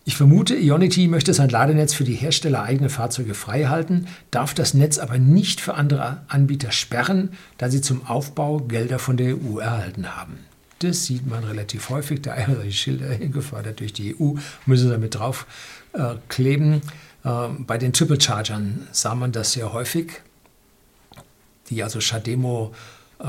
Ich 0.08 0.18
vermute, 0.18 0.56
Ionity 0.56 1.08
möchte 1.08 1.34
sein 1.34 1.50
Ladenetz 1.50 1.96
für 1.96 2.04
die 2.04 2.14
Hersteller 2.14 2.62
eigene 2.62 2.90
Fahrzeuge 2.92 3.34
freihalten, 3.34 4.08
darf 4.30 4.54
das 4.54 4.76
Netz 4.76 5.00
aber 5.00 5.18
nicht 5.18 5.60
für 5.60 5.74
andere 5.74 6.22
Anbieter 6.28 6.72
sperren, 6.72 7.32
da 7.58 7.72
sie 7.72 7.82
zum 7.82 8.06
Aufbau 8.06 8.60
Gelder 8.60 9.00
von 9.00 9.18
der 9.18 9.36
EU 9.36 9.58
erhalten 9.58 10.16
haben. 10.16 10.38
Das 10.78 11.06
sieht 11.06 11.26
man 11.26 11.44
relativ 11.44 11.90
häufig. 11.90 12.22
Da 12.22 12.36
haben 12.36 12.62
die 12.64 12.72
Schilder 12.72 13.18
gefördert 13.18 13.80
durch 13.80 13.94
die 13.94 14.16
EU, 14.16 14.36
müssen 14.68 14.92
damit 14.92 15.16
drauf 15.16 15.48
äh. 15.94 16.18
Äh, 16.38 16.80
bei 17.58 17.80
den 17.80 17.92
Triple 17.92 18.22
Chargern 18.22 18.88
sah 18.92 19.16
man 19.16 19.32
das 19.32 19.54
sehr 19.54 19.74
häufig, 19.74 20.22
die 21.72 21.82
also 21.82 22.00
Shademo 22.00 22.76
äh, 23.18 23.26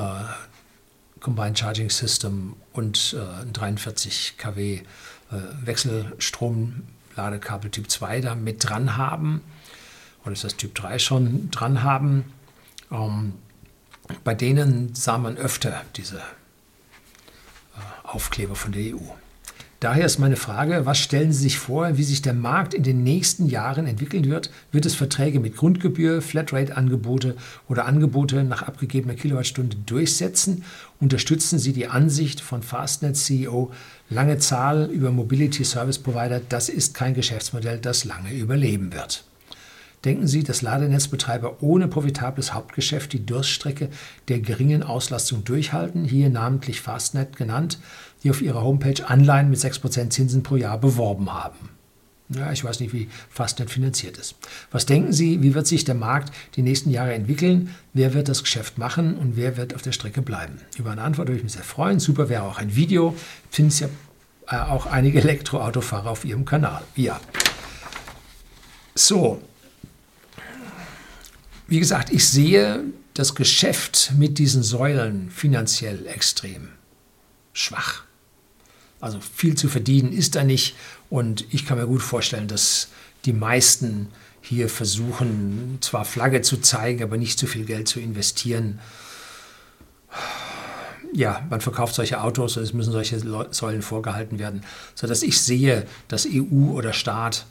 Combined 1.20 1.58
Charging 1.58 1.88
System 1.88 2.54
und 2.74 3.16
äh, 3.18 3.42
ein 3.42 3.54
43 3.54 4.34
kW 4.36 4.74
äh, 4.74 4.82
Wechselstrom-Ladekabel 5.30 7.70
Typ 7.70 7.90
2 7.90 8.20
da 8.20 8.34
mit 8.34 8.68
dran 8.68 8.96
haben. 8.96 9.42
Oder 10.24 10.32
ist 10.32 10.44
das 10.44 10.56
Typ 10.56 10.74
3 10.74 10.98
schon 10.98 11.50
dran 11.50 11.82
haben? 11.82 12.32
Ähm, 12.90 13.34
bei 14.24 14.34
denen 14.34 14.94
sah 14.94 15.18
man 15.18 15.36
öfter 15.36 15.82
diese 15.96 16.18
äh, 16.18 16.22
Aufkleber 18.04 18.54
von 18.54 18.72
der 18.72 18.94
EU. 18.94 19.00
Daher 19.80 20.06
ist 20.06 20.18
meine 20.18 20.36
Frage, 20.36 20.86
was 20.86 20.96
stellen 20.96 21.34
Sie 21.34 21.42
sich 21.42 21.58
vor, 21.58 21.98
wie 21.98 22.02
sich 22.02 22.22
der 22.22 22.32
Markt 22.32 22.72
in 22.72 22.82
den 22.82 23.02
nächsten 23.02 23.46
Jahren 23.46 23.86
entwickeln 23.86 24.30
wird? 24.30 24.50
Wird 24.72 24.86
es 24.86 24.94
Verträge 24.94 25.38
mit 25.38 25.54
Grundgebühr, 25.54 26.22
Flatrate-Angebote 26.22 27.36
oder 27.68 27.84
Angebote 27.84 28.42
nach 28.42 28.62
abgegebener 28.62 29.14
Kilowattstunde 29.14 29.76
durchsetzen? 29.84 30.64
Unterstützen 30.98 31.58
Sie 31.58 31.74
die 31.74 31.88
Ansicht 31.88 32.40
von 32.40 32.62
Fastnet-CEO 32.62 33.70
Lange 34.08 34.38
Zahl 34.38 34.88
über 34.90 35.10
Mobility 35.10 35.62
Service 35.62 35.98
Provider? 35.98 36.40
Das 36.48 36.70
ist 36.70 36.94
kein 36.94 37.12
Geschäftsmodell, 37.12 37.78
das 37.78 38.06
lange 38.06 38.32
überleben 38.32 38.94
wird. 38.94 39.25
Denken 40.06 40.28
Sie, 40.28 40.44
dass 40.44 40.62
Ladenetzbetreiber 40.62 41.64
ohne 41.64 41.88
profitables 41.88 42.54
Hauptgeschäft 42.54 43.12
die 43.12 43.26
Durststrecke 43.26 43.88
der 44.28 44.38
geringen 44.38 44.84
Auslastung 44.84 45.42
durchhalten, 45.42 46.04
hier 46.04 46.30
namentlich 46.30 46.80
Fastnet 46.80 47.36
genannt, 47.36 47.80
die 48.22 48.30
auf 48.30 48.40
ihrer 48.40 48.62
Homepage 48.62 49.04
Anleihen 49.04 49.50
mit 49.50 49.58
6% 49.58 50.10
Zinsen 50.10 50.44
pro 50.44 50.54
Jahr 50.54 50.78
beworben 50.78 51.34
haben? 51.34 51.70
Ja, 52.28 52.52
ich 52.52 52.62
weiß 52.62 52.78
nicht, 52.78 52.92
wie 52.92 53.08
Fastnet 53.30 53.68
finanziert 53.68 54.16
ist. 54.16 54.36
Was 54.70 54.86
denken 54.86 55.12
Sie, 55.12 55.42
wie 55.42 55.54
wird 55.56 55.66
sich 55.66 55.84
der 55.84 55.96
Markt 55.96 56.32
die 56.54 56.62
nächsten 56.62 56.90
Jahre 56.90 57.12
entwickeln? 57.12 57.74
Wer 57.92 58.14
wird 58.14 58.28
das 58.28 58.44
Geschäft 58.44 58.78
machen 58.78 59.16
und 59.16 59.36
wer 59.36 59.56
wird 59.56 59.74
auf 59.74 59.82
der 59.82 59.90
Strecke 59.90 60.22
bleiben? 60.22 60.60
Über 60.78 60.92
eine 60.92 61.02
Antwort 61.02 61.26
würde 61.26 61.38
ich 61.38 61.44
mich 61.44 61.54
sehr 61.54 61.64
freuen. 61.64 61.98
Super 61.98 62.28
wäre 62.28 62.44
auch 62.44 62.58
ein 62.58 62.76
Video. 62.76 63.16
Finden 63.50 63.72
Sie 63.72 63.86
ja 63.86 63.90
äh, 64.66 64.70
auch 64.70 64.86
einige 64.86 65.18
Elektroautofahrer 65.18 66.10
auf 66.10 66.24
Ihrem 66.24 66.44
Kanal. 66.44 66.82
Ja. 66.94 67.20
So, 68.94 69.42
wie 71.66 71.80
gesagt, 71.80 72.12
ich 72.12 72.28
sehe 72.28 72.84
das 73.14 73.34
Geschäft 73.34 74.12
mit 74.16 74.38
diesen 74.38 74.62
Säulen 74.62 75.30
finanziell 75.30 76.06
extrem 76.06 76.68
schwach. 77.52 78.04
Also 79.00 79.20
viel 79.20 79.56
zu 79.56 79.68
verdienen 79.68 80.12
ist 80.12 80.34
da 80.34 80.44
nicht 80.44 80.76
und 81.10 81.44
ich 81.50 81.66
kann 81.66 81.78
mir 81.78 81.86
gut 81.86 82.02
vorstellen, 82.02 82.48
dass 82.48 82.88
die 83.24 83.32
meisten 83.32 84.08
hier 84.40 84.68
versuchen, 84.68 85.78
zwar 85.80 86.04
Flagge 86.04 86.40
zu 86.42 86.58
zeigen, 86.58 87.02
aber 87.02 87.16
nicht 87.16 87.38
zu 87.38 87.46
viel 87.46 87.64
Geld 87.64 87.88
zu 87.88 87.98
investieren. 88.00 88.78
Ja, 91.12 91.44
man 91.50 91.60
verkauft 91.60 91.94
solche 91.94 92.20
Autos 92.20 92.56
und 92.56 92.62
es 92.62 92.72
müssen 92.72 92.92
solche 92.92 93.18
Säulen 93.50 93.82
vorgehalten 93.82 94.38
werden, 94.38 94.62
sodass 94.94 95.22
ich 95.22 95.40
sehe, 95.40 95.86
dass 96.08 96.28
EU 96.30 96.70
oder 96.72 96.92
Staat 96.92 97.46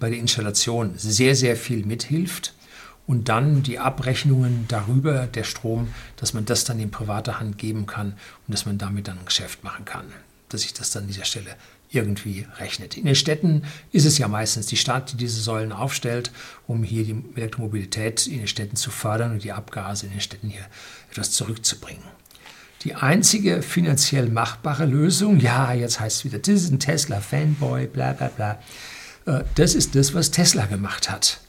bei 0.00 0.10
der 0.10 0.18
Installation 0.18 0.94
sehr, 0.96 1.36
sehr 1.36 1.56
viel 1.56 1.84
mithilft 1.84 2.54
und 3.10 3.28
dann 3.28 3.64
die 3.64 3.80
Abrechnungen 3.80 4.66
darüber, 4.68 5.26
der 5.26 5.42
Strom, 5.42 5.88
dass 6.14 6.32
man 6.32 6.44
das 6.44 6.62
dann 6.62 6.78
in 6.78 6.92
private 6.92 7.40
Hand 7.40 7.58
geben 7.58 7.86
kann 7.86 8.12
und 8.46 8.54
dass 8.54 8.66
man 8.66 8.78
damit 8.78 9.08
dann 9.08 9.18
ein 9.18 9.24
Geschäft 9.24 9.64
machen 9.64 9.84
kann, 9.84 10.04
dass 10.48 10.60
sich 10.60 10.74
das 10.74 10.92
dann 10.92 11.02
an 11.02 11.08
dieser 11.08 11.24
Stelle 11.24 11.56
irgendwie 11.90 12.46
rechnet. 12.60 12.96
In 12.96 13.06
den 13.06 13.16
Städten 13.16 13.64
ist 13.90 14.04
es 14.04 14.18
ja 14.18 14.28
meistens 14.28 14.66
die 14.66 14.76
Stadt, 14.76 15.10
die 15.10 15.16
diese 15.16 15.40
Säulen 15.40 15.72
aufstellt, 15.72 16.30
um 16.68 16.84
hier 16.84 17.02
die 17.02 17.20
Elektromobilität 17.34 18.28
in 18.28 18.38
den 18.38 18.46
Städten 18.46 18.76
zu 18.76 18.92
fördern 18.92 19.32
und 19.32 19.42
die 19.42 19.50
Abgase 19.50 20.06
in 20.06 20.12
den 20.12 20.20
Städten 20.20 20.48
hier 20.48 20.64
etwas 21.10 21.32
zurückzubringen. 21.32 22.04
Die 22.84 22.94
einzige 22.94 23.62
finanziell 23.62 24.28
machbare 24.28 24.86
Lösung, 24.86 25.40
ja, 25.40 25.72
jetzt 25.72 25.98
heißt 25.98 26.18
es 26.18 26.24
wieder, 26.26 26.38
das 26.38 26.62
ist 26.62 26.70
ein 26.70 26.78
Tesla-Fanboy, 26.78 27.88
bla 27.88 28.12
bla 28.12 28.28
bla, 28.28 28.62
äh, 29.26 29.42
das 29.56 29.74
ist 29.74 29.96
das, 29.96 30.14
was 30.14 30.30
Tesla 30.30 30.66
gemacht 30.66 31.10
hat. 31.10 31.40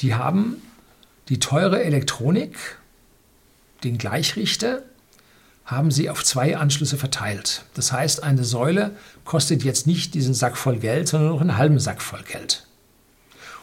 Die 0.00 0.14
haben 0.14 0.56
die 1.28 1.38
teure 1.38 1.82
Elektronik, 1.82 2.56
den 3.84 3.98
Gleichrichter, 3.98 4.82
haben 5.64 5.90
sie 5.90 6.10
auf 6.10 6.24
zwei 6.24 6.56
Anschlüsse 6.56 6.96
verteilt. 6.96 7.64
Das 7.74 7.92
heißt, 7.92 8.22
eine 8.24 8.44
Säule 8.44 8.96
kostet 9.24 9.62
jetzt 9.62 9.86
nicht 9.86 10.14
diesen 10.14 10.34
Sack 10.34 10.56
voll 10.56 10.78
Geld, 10.78 11.08
sondern 11.08 11.30
noch 11.30 11.40
einen 11.40 11.56
halben 11.56 11.78
Sack 11.78 12.02
voll 12.02 12.22
Geld. 12.24 12.66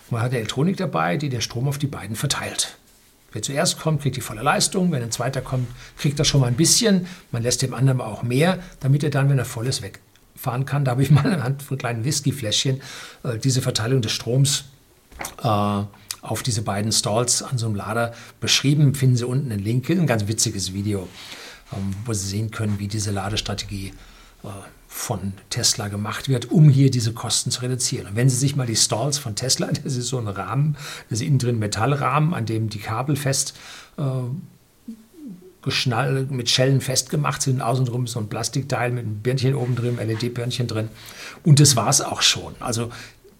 Und 0.06 0.14
man 0.14 0.22
hat 0.22 0.32
Elektronik 0.32 0.78
dabei, 0.78 1.18
die 1.18 1.30
der 1.30 1.42
Strom 1.42 1.68
auf 1.68 1.78
die 1.78 1.88
beiden 1.88 2.16
verteilt. 2.16 2.78
Wer 3.34 3.42
zuerst 3.42 3.78
kommt, 3.80 4.02
kriegt 4.02 4.16
die 4.16 4.22
volle 4.22 4.42
Leistung. 4.42 4.92
Wenn 4.92 5.04
ein 5.04 5.12
zweiter 5.12 5.42
kommt, 5.42 5.68
kriegt 5.98 6.18
er 6.18 6.24
schon 6.24 6.40
mal 6.40 6.48
ein 6.48 6.56
bisschen. 6.56 7.08
Man 7.32 7.44
lässt 7.44 7.62
dem 7.62 7.74
anderen 7.74 8.00
auch 8.00 8.24
mehr, 8.24 8.60
damit 8.80 9.04
er 9.04 9.10
dann, 9.10 9.30
wenn 9.30 9.38
er 9.38 9.46
voll 9.46 9.68
ist, 9.68 9.82
wegfahren 9.82 10.66
kann. 10.66 10.86
Da 10.86 10.92
habe 10.92 11.04
ich 11.04 11.12
mal 11.12 11.26
anhand 11.26 11.62
von 11.62 11.78
kleinen 11.78 12.06
Whiskyfläschchen 12.06 12.82
äh, 13.24 13.38
diese 13.38 13.62
Verteilung 13.62 14.02
des 14.02 14.14
Stroms 14.14 14.64
äh, 15.44 15.84
auf 16.28 16.44
diese 16.44 16.62
beiden 16.62 16.92
Stalls 16.92 17.42
an 17.42 17.58
so 17.58 17.66
einem 17.66 17.76
Lader 17.76 18.14
beschrieben. 18.40 18.94
Finden 18.94 19.16
Sie 19.16 19.26
unten 19.26 19.52
einen 19.52 19.64
Link, 19.64 19.90
ein 19.90 20.08
ganz 20.08 20.28
witziges 20.28 20.74
Video, 20.74 21.08
ähm, 21.74 21.94
wo 22.06 22.14
Sie 22.14 22.28
sehen 22.28 22.52
können, 22.52 22.80
wie 22.80 22.88
diese 22.88 23.12
Ladestrategie 23.12 23.94
äh, 24.44 24.48
von 24.88 25.34
Tesla 25.50 25.88
gemacht 25.90 26.28
wird, 26.28 26.52
um 26.52 26.70
hier 26.70 26.90
diese 26.92 27.14
Kosten 27.14 27.52
zu 27.52 27.62
reduzieren. 27.62 28.08
Und 28.08 28.16
wenn 28.16 28.30
Sie 28.30 28.38
sich 28.38 28.56
mal 28.56 28.68
die 28.68 28.76
Stalls 28.76 29.18
von 29.18 29.36
Tesla, 29.36 29.68
das 29.84 29.96
ist 29.96 30.08
so 30.08 30.18
ein 30.18 30.28
Rahmen, 30.28 30.76
das 31.10 31.20
ist 31.22 31.28
innen 31.28 31.40
drin 31.40 31.60
Metallrahmen, 31.60 32.34
an 32.34 32.46
dem 32.46 32.70
die 32.70 32.80
Kabel 32.80 33.16
fest 33.16 33.56
äh, 33.98 34.04
mit 36.30 36.50
Schellen 36.50 36.80
festgemacht 36.80 37.42
sind. 37.42 37.62
Außenrum 37.62 38.06
ist 38.06 38.12
so 38.12 38.20
ein 38.20 38.30
Plastikteil 38.30 38.92
mit 38.92 39.06
einem 39.06 39.18
Birnchen 39.18 39.54
oben 39.54 39.76
drin, 39.76 39.98
LED-Birnchen 39.98 40.68
drin. 40.68 40.88
Und 41.44 41.60
das 41.60 41.76
war 41.76 41.90
es 41.90 42.00
auch 42.00 42.22
schon. 42.22 42.56
Also 42.62 42.90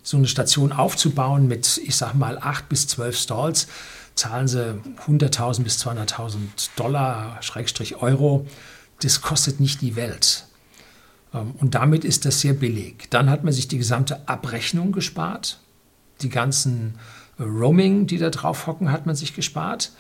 so 0.08 0.16
eine 0.16 0.28
Station 0.28 0.72
aufzubauen 0.72 1.50
mit, 1.50 1.82
ich 1.84 1.98
sag 1.98 2.14
mal, 2.14 2.38
acht 2.38 2.70
bis 2.70 2.88
zwölf 2.88 3.18
Stalls, 3.18 3.68
zahlen 4.16 4.48
sie 4.48 4.80
100.000 5.06 5.64
bis 5.64 5.86
200.000 5.86 6.38
Dollar, 6.78 7.38
Schrägstrich 7.42 7.98
Euro. 7.98 8.48
Das 9.02 9.22
kostet 9.22 9.60
nicht 9.60 9.82
die 9.82 9.98
Welt. 9.98 10.46
Ähm, 11.34 11.56
und 11.58 11.76
damit 11.76 12.06
ist 12.06 12.24
das 12.24 12.40
sehr 12.40 12.54
billig. 12.54 13.10
Dann 13.10 13.30
hat 13.30 13.44
man 13.44 13.52
sich 13.52 13.68
die 13.68 13.78
gesamte 13.78 14.30
Abrechnung 14.30 14.94
gespart. 14.94 15.60
Die 16.22 16.30
ganzen 16.30 16.98
äh, 17.38 17.44
Roaming, 17.44 18.08
die 18.08 18.18
da 18.18 18.30
drauf 18.30 18.66
hocken, 18.66 18.94
hat 18.94 19.06
man 19.06 19.16
sich 19.18 19.36
gespart. 19.36 19.92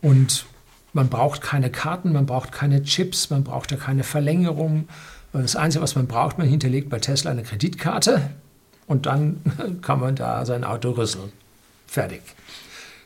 Und 0.00 0.46
man 0.92 1.08
braucht 1.08 1.40
keine 1.42 1.70
Karten, 1.70 2.12
man 2.12 2.26
braucht 2.26 2.52
keine 2.52 2.84
Chips, 2.84 3.30
man 3.30 3.42
braucht 3.42 3.72
ja 3.72 3.76
keine 3.76 4.04
Verlängerung. 4.04 4.88
Das 5.32 5.56
Einzige, 5.56 5.82
was 5.82 5.96
man 5.96 6.06
braucht, 6.06 6.38
man 6.38 6.46
hinterlegt 6.46 6.88
bei 6.88 7.00
Tesla 7.00 7.32
eine 7.32 7.42
Kreditkarte 7.42 8.30
und 8.90 9.06
dann 9.06 9.40
kann 9.82 10.00
man 10.00 10.16
da 10.16 10.44
sein 10.44 10.64
Auto 10.64 10.90
rüsseln. 10.90 11.30
Fertig. 11.86 12.22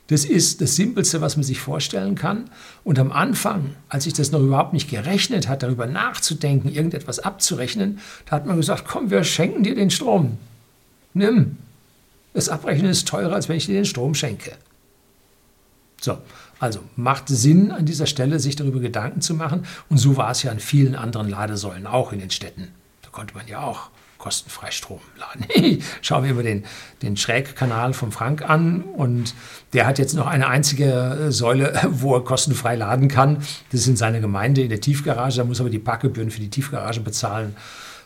Das 0.06 0.24
ist 0.24 0.62
das 0.62 0.76
Simpelste, 0.76 1.20
was 1.20 1.36
man 1.36 1.44
sich 1.44 1.60
vorstellen 1.60 2.14
kann. 2.14 2.50
Und 2.84 2.98
am 2.98 3.12
Anfang, 3.12 3.76
als 3.90 4.06
ich 4.06 4.14
das 4.14 4.32
noch 4.32 4.40
überhaupt 4.40 4.72
nicht 4.72 4.88
gerechnet 4.88 5.46
hat, 5.46 5.62
darüber 5.62 5.86
nachzudenken, 5.86 6.70
irgendetwas 6.70 7.18
abzurechnen, 7.18 8.00
da 8.24 8.36
hat 8.36 8.46
man 8.46 8.56
gesagt, 8.56 8.86
komm, 8.86 9.10
wir 9.10 9.24
schenken 9.24 9.62
dir 9.62 9.74
den 9.74 9.90
Strom. 9.90 10.38
Nimm. 11.12 11.58
Das 12.32 12.48
Abrechnen 12.48 12.90
ist 12.90 13.06
teurer, 13.06 13.34
als 13.34 13.50
wenn 13.50 13.56
ich 13.56 13.66
dir 13.66 13.74
den 13.74 13.84
Strom 13.84 14.14
schenke. 14.14 14.52
So, 16.00 16.16
also 16.60 16.80
macht 16.96 17.28
Sinn 17.28 17.70
an 17.72 17.84
dieser 17.84 18.06
Stelle, 18.06 18.40
sich 18.40 18.56
darüber 18.56 18.80
Gedanken 18.80 19.20
zu 19.20 19.34
machen. 19.34 19.66
Und 19.90 19.98
so 19.98 20.16
war 20.16 20.30
es 20.30 20.42
ja 20.42 20.50
an 20.50 20.60
vielen 20.60 20.94
anderen 20.94 21.28
Ladesäulen 21.28 21.86
auch 21.86 22.12
in 22.12 22.20
den 22.20 22.30
Städten. 22.30 22.68
Da 23.02 23.10
konnte 23.10 23.34
man 23.34 23.46
ja 23.48 23.60
auch 23.60 23.90
kostenfrei 24.24 24.70
Strom 24.70 25.00
laden. 25.18 25.82
Schauen 26.00 26.24
wir 26.24 26.32
mir 26.32 26.42
den, 26.42 26.64
den 27.02 27.18
Schrägkanal 27.18 27.92
vom 27.92 28.10
Frank 28.10 28.48
an 28.48 28.80
und 28.80 29.34
der 29.74 29.86
hat 29.86 29.98
jetzt 29.98 30.14
noch 30.14 30.26
eine 30.26 30.48
einzige 30.48 30.86
äh, 31.26 31.30
Säule, 31.30 31.78
wo 31.90 32.14
er 32.14 32.24
kostenfrei 32.24 32.74
laden 32.74 33.08
kann. 33.08 33.36
Das 33.70 33.80
ist 33.80 33.86
in 33.86 33.96
seiner 33.96 34.20
Gemeinde 34.20 34.62
in 34.62 34.70
der 34.70 34.80
Tiefgarage. 34.80 35.36
Da 35.36 35.44
muss 35.44 35.60
aber 35.60 35.68
die 35.68 35.78
Parkgebühren 35.78 36.30
für 36.30 36.40
die 36.40 36.48
Tiefgarage 36.48 37.00
bezahlen. 37.00 37.54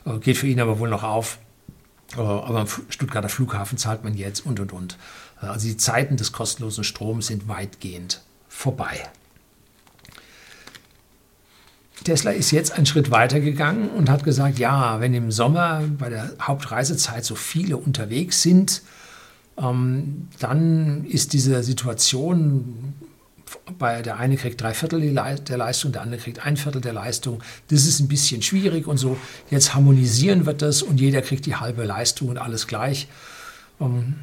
Äh, 0.04 0.18
geht 0.18 0.37
für 0.37 0.48
ihn 0.48 0.60
aber 0.60 0.80
wohl 0.80 0.88
noch 0.88 1.04
auf. 1.04 1.38
Äh, 2.16 2.20
aber 2.20 2.62
am 2.62 2.66
Stuttgarter 2.88 3.28
Flughafen 3.28 3.78
zahlt 3.78 4.02
man 4.02 4.14
jetzt 4.14 4.44
und 4.44 4.58
und 4.58 4.72
und. 4.72 4.98
Also 5.40 5.68
die 5.68 5.76
Zeiten 5.76 6.16
des 6.16 6.32
kostenlosen 6.32 6.82
Stroms 6.82 7.28
sind 7.28 7.46
weitgehend 7.46 8.22
vorbei. 8.48 9.08
Tesla 12.05 12.31
ist 12.31 12.50
jetzt 12.50 12.73
einen 12.73 12.87
Schritt 12.87 13.11
weiter 13.11 13.40
gegangen 13.40 13.88
und 13.90 14.09
hat 14.11 14.25
gesagt, 14.25 14.59
ja, 14.59 15.00
wenn 15.00 15.14
im 15.14 15.31
Sommer 15.31 15.83
bei 15.99 16.09
der 16.09 16.31
Hauptreisezeit 16.40 17.25
so 17.25 17.35
viele 17.35 17.76
unterwegs 17.76 18.43
sind, 18.43 18.83
ähm, 19.59 20.28
dann 20.38 21.05
ist 21.05 21.33
diese 21.33 21.62
Situation, 21.62 22.95
bei 23.78 24.02
der 24.02 24.19
eine 24.19 24.37
kriegt 24.37 24.61
drei 24.61 24.75
Viertel 24.75 25.00
der 25.00 25.57
Leistung, 25.57 25.93
der 25.93 26.02
andere 26.02 26.21
kriegt 26.21 26.45
ein 26.45 26.57
Viertel 26.57 26.81
der 26.81 26.93
Leistung. 26.93 27.43
Das 27.69 27.87
ist 27.87 28.00
ein 28.00 28.09
bisschen 28.09 28.43
schwierig 28.43 28.87
und 28.87 28.99
so. 28.99 29.17
Jetzt 29.50 29.75
harmonisieren 29.75 30.47
wir 30.47 30.52
das 30.52 30.83
und 30.83 31.00
jeder 31.00 31.23
kriegt 31.23 31.47
die 31.47 31.57
halbe 31.57 31.85
Leistung 31.85 32.28
und 32.28 32.38
alles 32.38 32.67
gleich. 32.67 33.09
Ähm, 33.81 34.17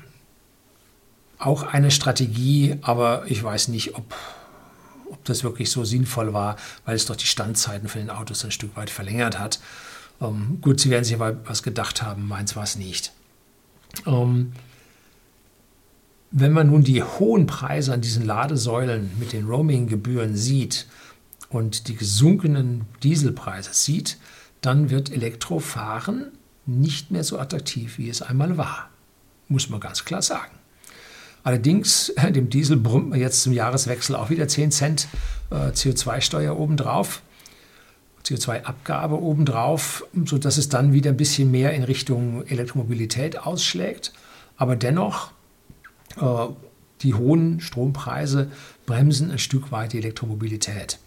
auch 1.37 1.63
eine 1.63 1.91
Strategie, 1.91 2.77
aber 2.81 3.23
ich 3.27 3.43
weiß 3.43 3.67
nicht, 3.69 3.95
ob 3.95 4.15
ob 5.09 5.23
das 5.25 5.43
wirklich 5.43 5.69
so 5.71 5.83
sinnvoll 5.83 6.33
war, 6.33 6.55
weil 6.85 6.95
es 6.95 7.05
doch 7.05 7.15
die 7.15 7.25
Standzeiten 7.25 7.87
für 7.87 7.99
den 7.99 8.09
Autos 8.09 8.43
ein 8.43 8.51
Stück 8.51 8.75
weit 8.75 8.89
verlängert 8.89 9.39
hat. 9.39 9.59
Ähm, 10.21 10.59
gut, 10.61 10.79
Sie 10.79 10.89
werden 10.89 11.03
sich 11.03 11.15
aber 11.15 11.37
was 11.45 11.63
gedacht 11.63 12.01
haben, 12.01 12.27
meins 12.27 12.55
war 12.55 12.63
es 12.63 12.75
nicht. 12.75 13.11
Ähm, 14.05 14.53
wenn 16.31 16.51
man 16.51 16.67
nun 16.67 16.83
die 16.83 17.01
hohen 17.01 17.47
Preise 17.47 17.93
an 17.93 18.01
diesen 18.01 18.25
Ladesäulen 18.25 19.11
mit 19.19 19.31
den 19.31 19.45
Roaming-Gebühren 19.45 20.35
sieht 20.35 20.87
und 21.49 21.87
die 21.87 21.95
gesunkenen 21.95 22.85
Dieselpreise 23.03 23.73
sieht, 23.73 24.17
dann 24.61 24.89
wird 24.89 25.11
Elektrofahren 25.11 26.31
nicht 26.65 27.11
mehr 27.11 27.23
so 27.23 27.39
attraktiv, 27.39 27.97
wie 27.97 28.09
es 28.09 28.21
einmal 28.21 28.57
war. 28.57 28.89
Muss 29.47 29.69
man 29.69 29.79
ganz 29.79 30.03
klar 30.03 30.21
sagen. 30.21 30.54
Allerdings, 31.45 32.11
dem 32.31 32.49
Diesel 32.49 32.75
brummt 32.75 33.11
man 33.11 33.19
jetzt 33.19 33.43
zum 33.43 33.53
Jahreswechsel 33.53 34.15
auch 34.15 34.31
wieder 34.31 34.47
10 34.47 34.71
Cent 34.71 35.07
äh, 35.51 35.69
CO2-Steuer 35.69 36.57
obendrauf, 36.57 37.21
CO2-Abgabe 38.25 39.21
obendrauf, 39.21 40.03
sodass 40.25 40.57
es 40.57 40.69
dann 40.69 40.91
wieder 40.91 41.11
ein 41.11 41.17
bisschen 41.17 41.51
mehr 41.51 41.73
in 41.73 41.83
Richtung 41.83 42.43
Elektromobilität 42.47 43.37
ausschlägt. 43.37 44.11
Aber 44.57 44.75
dennoch, 44.75 45.33
äh, 46.19 46.47
die 47.03 47.13
hohen 47.13 47.59
Strompreise 47.59 48.49
bremsen 48.87 49.29
ein 49.29 49.37
Stück 49.37 49.71
weit 49.71 49.93
die 49.93 49.99
Elektromobilität. 49.99 50.97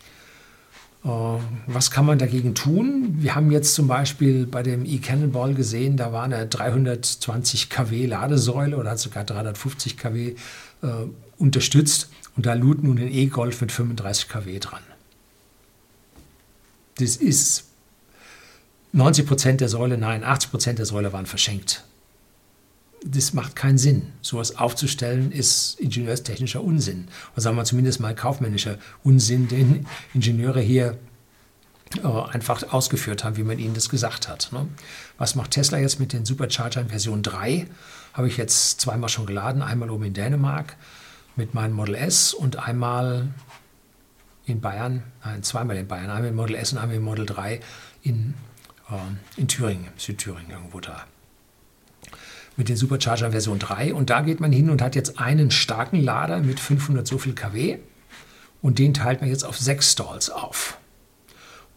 Äh, 1.08 1.40
was 1.66 1.90
kann 1.90 2.06
man 2.06 2.18
dagegen 2.18 2.54
tun? 2.54 3.16
Wir 3.18 3.34
haben 3.34 3.50
jetzt 3.50 3.74
zum 3.74 3.88
Beispiel 3.88 4.46
bei 4.46 4.62
dem 4.62 4.84
e-Cannonball 4.84 5.54
gesehen, 5.54 5.96
da 5.96 6.12
war 6.12 6.24
eine 6.24 6.46
320 6.46 7.70
kW 7.70 8.06
Ladesäule 8.06 8.76
oder 8.76 8.90
hat 8.90 8.98
sogar 8.98 9.24
350 9.24 9.96
kW 9.96 10.34
äh, 10.82 10.86
unterstützt 11.38 12.10
und 12.36 12.46
da 12.46 12.54
lud 12.54 12.82
nun 12.82 12.98
ein 12.98 13.10
E-Golf 13.10 13.60
mit 13.60 13.72
35 13.72 14.28
kW 14.28 14.58
dran. 14.58 14.82
Das 16.98 17.16
ist 17.16 17.64
90 18.92 19.26
Prozent 19.26 19.60
der 19.60 19.68
Säule, 19.68 19.96
nein, 19.96 20.24
80 20.24 20.50
Prozent 20.50 20.78
der 20.78 20.86
Säule 20.86 21.12
waren 21.12 21.26
verschenkt 21.26 21.84
das 23.04 23.32
macht 23.32 23.56
keinen 23.56 23.78
Sinn. 23.78 24.12
Sowas 24.22 24.56
aufzustellen 24.56 25.30
ist 25.32 25.78
ingenieurstechnischer 25.80 26.62
Unsinn. 26.62 27.08
Oder 27.32 27.42
sagen 27.42 27.56
wir 27.56 27.64
zumindest 27.64 28.00
mal 28.00 28.14
kaufmännischer 28.14 28.78
Unsinn, 29.04 29.48
den 29.48 29.86
Ingenieure 30.14 30.60
hier 30.60 30.98
äh, 32.02 32.06
einfach 32.06 32.72
ausgeführt 32.72 33.24
haben, 33.24 33.36
wie 33.36 33.44
man 33.44 33.58
ihnen 33.58 33.74
das 33.74 33.88
gesagt 33.88 34.28
hat. 34.28 34.50
Ne? 34.52 34.68
Was 35.16 35.34
macht 35.34 35.52
Tesla 35.52 35.78
jetzt 35.78 36.00
mit 36.00 36.12
den 36.12 36.24
Superchargern 36.24 36.88
Version 36.88 37.22
3? 37.22 37.66
Habe 38.12 38.28
ich 38.28 38.36
jetzt 38.36 38.80
zweimal 38.80 39.08
schon 39.08 39.26
geladen, 39.26 39.62
einmal 39.62 39.90
oben 39.90 40.04
in 40.04 40.14
Dänemark 40.14 40.76
mit 41.36 41.54
meinem 41.54 41.74
Model 41.74 41.94
S 41.94 42.34
und 42.34 42.56
einmal 42.56 43.28
in 44.44 44.60
Bayern, 44.60 45.02
nein, 45.24 45.42
zweimal 45.42 45.76
in 45.76 45.86
Bayern, 45.86 46.10
einmal 46.10 46.30
im 46.30 46.36
Model 46.36 46.56
S 46.56 46.72
und 46.72 46.78
einmal 46.78 46.96
im 46.96 47.04
Model 47.04 47.26
3 47.26 47.60
in, 48.02 48.34
äh, 48.90 49.40
in 49.40 49.46
Thüringen, 49.46 49.88
Südthüringen 49.96 50.50
irgendwo 50.50 50.80
da 50.80 51.04
mit 52.58 52.68
den 52.68 52.76
Supercharger 52.76 53.30
Version 53.30 53.58
3. 53.58 53.94
Und 53.94 54.10
da 54.10 54.20
geht 54.20 54.40
man 54.40 54.52
hin 54.52 54.68
und 54.68 54.82
hat 54.82 54.96
jetzt 54.96 55.18
einen 55.18 55.50
starken 55.50 56.02
Lader 56.02 56.40
mit 56.40 56.60
500 56.60 57.06
so 57.06 57.16
viel 57.16 57.32
kW 57.32 57.78
und 58.60 58.78
den 58.78 58.92
teilt 58.92 59.20
man 59.20 59.30
jetzt 59.30 59.44
auf 59.44 59.56
sechs 59.56 59.92
Stalls 59.92 60.28
auf. 60.28 60.76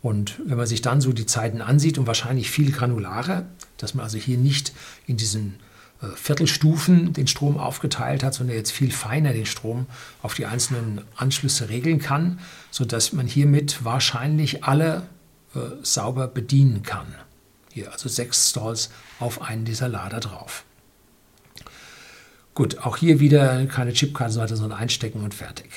Und 0.02 0.42
wenn 0.44 0.58
man 0.58 0.66
sich 0.66 0.82
dann 0.82 1.00
so 1.00 1.14
die 1.14 1.28
Zeiten 1.28 1.62
ansieht 1.62 2.00
und 2.00 2.08
wahrscheinlich 2.08 2.50
viel 2.50 2.72
granularer, 2.72 3.46
dass 3.78 3.94
man 3.94 4.04
also 4.04 4.18
hier 4.18 4.38
nicht 4.38 4.74
in 5.06 5.16
diesen 5.16 5.60
äh, 6.02 6.08
Viertelstufen 6.16 7.14
den 7.14 7.28
Strom 7.28 7.60
aufgeteilt 7.60 8.24
hat, 8.24 8.34
sondern 8.34 8.58
jetzt 8.58 8.72
viel 8.72 8.92
feiner 8.92 9.32
den 9.34 9.46
Strom 9.46 9.86
auf 10.24 10.34
die 10.34 10.48
einzelnen 10.48 11.02
Anschlüsse 11.16 11.70
regeln 11.70 12.00
kann, 12.00 12.40
sodass 12.72 13.14
man 13.14 13.28
hiermit 13.28 13.86
wahrscheinlich 13.86 14.64
alle 14.64 15.04
äh, 15.54 15.60
sauber 15.84 16.28
bedienen 16.28 16.82
kann. 16.82 17.14
Hier 17.72 17.92
also 17.92 18.10
sechs 18.10 18.50
Stalls 18.50 18.90
auf 19.20 19.44
einen 19.44 19.66
dieser 19.66 19.88
Lader 19.88 20.20
drauf. 20.20 20.66
Gut, 22.54 22.80
auch 22.80 22.98
hier 22.98 23.20
wieder 23.20 23.66
keine 23.68 23.94
Chipkarte, 23.94 24.56
sondern 24.56 24.78
einstecken 24.78 25.24
und 25.24 25.34
fertig. 25.34 25.70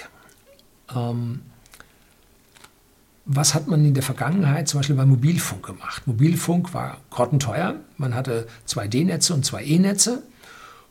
Ähm, 0.95 1.41
was 3.27 3.55
hat 3.55 3.69
man 3.69 3.85
in 3.85 3.95
der 3.95 4.03
Vergangenheit 4.03 4.69
zum 4.69 4.81
Beispiel 4.81 4.97
bei 4.97 5.07
Mobilfunk 5.07 5.65
gemacht? 5.65 6.07
Mobilfunk 6.07 6.75
war 6.75 6.99
grottenteuer. 7.11 7.77
Man 7.97 8.15
hatte 8.15 8.47
zwei 8.67 8.87
D-Netze 8.87 9.33
und 9.33 9.47
zwei 9.47 9.65
E-Netze. 9.65 10.23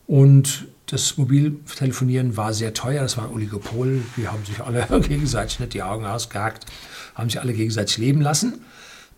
Und 0.07 0.67
das 0.87 1.17
Mobiltelefonieren 1.17 2.35
war 2.35 2.53
sehr 2.53 2.73
teuer. 2.73 3.03
Das 3.03 3.17
war 3.17 3.25
ein 3.25 3.31
Oligopol. 3.31 4.01
Die 4.17 4.27
haben 4.27 4.43
sich 4.45 4.61
alle 4.61 4.87
gegenseitig 5.07 5.59
nicht 5.59 5.73
die 5.73 5.83
Augen 5.83 6.05
ausgehakt, 6.05 6.65
haben 7.13 7.29
sich 7.29 7.39
alle 7.39 7.53
gegenseitig 7.53 7.97
leben 7.97 8.21
lassen. 8.21 8.61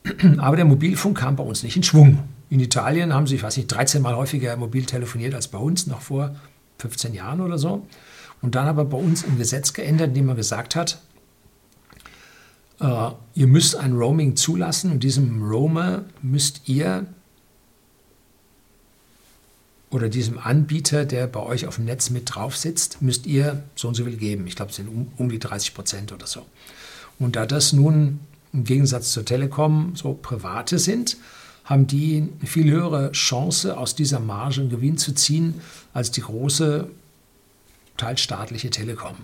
Aber 0.37 0.55
der 0.55 0.65
Mobilfunk 0.65 1.17
kam 1.17 1.35
bei 1.35 1.43
uns 1.43 1.63
nicht 1.63 1.77
in 1.77 1.83
Schwung. 1.83 2.19
In 2.49 2.59
Italien 2.59 3.13
haben 3.13 3.27
sie, 3.27 3.35
ich 3.35 3.43
weiß 3.43 3.57
nicht, 3.57 3.67
13 3.67 4.01
Mal 4.01 4.15
häufiger 4.15 4.55
mobil 4.57 4.85
telefoniert 4.85 5.33
als 5.33 5.47
bei 5.47 5.57
uns, 5.57 5.87
noch 5.87 6.01
vor 6.01 6.35
15 6.79 7.13
Jahren 7.13 7.41
oder 7.41 7.57
so. 7.57 7.85
Und 8.41 8.55
dann 8.55 8.67
aber 8.67 8.85
bei 8.85 8.97
uns 8.97 9.23
ein 9.23 9.37
Gesetz 9.37 9.73
geändert, 9.73 10.09
indem 10.09 10.27
man 10.27 10.35
gesagt 10.35 10.75
hat, 10.75 10.99
äh, 12.79 13.11
ihr 13.33 13.47
müsst 13.47 13.75
ein 13.75 13.93
Roaming 13.93 14.35
zulassen 14.35 14.91
und 14.91 15.03
diesem 15.03 15.41
Roamer 15.41 16.03
müsst 16.21 16.67
ihr 16.67 17.07
oder 19.89 20.09
diesem 20.09 20.37
Anbieter, 20.37 21.05
der 21.05 21.27
bei 21.27 21.39
euch 21.39 21.67
auf 21.67 21.75
dem 21.75 21.85
Netz 21.85 22.09
mit 22.09 22.35
drauf 22.35 22.57
sitzt, 22.57 23.01
müsst 23.01 23.25
ihr 23.25 23.63
so 23.75 23.87
und 23.87 23.95
so 23.95 24.03
viel 24.03 24.17
geben. 24.17 24.45
Ich 24.45 24.55
glaube, 24.55 24.71
es 24.71 24.75
sind 24.75 24.89
um, 24.89 25.11
um 25.17 25.29
die 25.29 25.39
30 25.39 25.73
Prozent 25.73 26.11
oder 26.11 26.27
so. 26.27 26.45
Und 27.17 27.37
da 27.37 27.45
das 27.45 27.71
nun 27.71 28.19
im 28.51 28.65
Gegensatz 28.65 29.11
zur 29.13 29.23
Telekom 29.23 29.95
so 29.95 30.13
private 30.13 30.79
sind, 30.79 31.17
haben 31.65 31.87
die 31.87 32.29
eine 32.39 32.47
viel 32.47 32.71
höhere 32.71 33.11
Chance, 33.11 33.77
aus 33.77 33.95
dieser 33.95 34.19
Marge 34.19 34.61
einen 34.61 34.69
Gewinn 34.69 34.97
zu 34.97 35.13
ziehen, 35.13 35.61
als 35.93 36.11
die 36.11 36.21
große, 36.21 36.87
teils 37.97 38.21
staatliche 38.21 38.69
Telekom. 38.69 39.15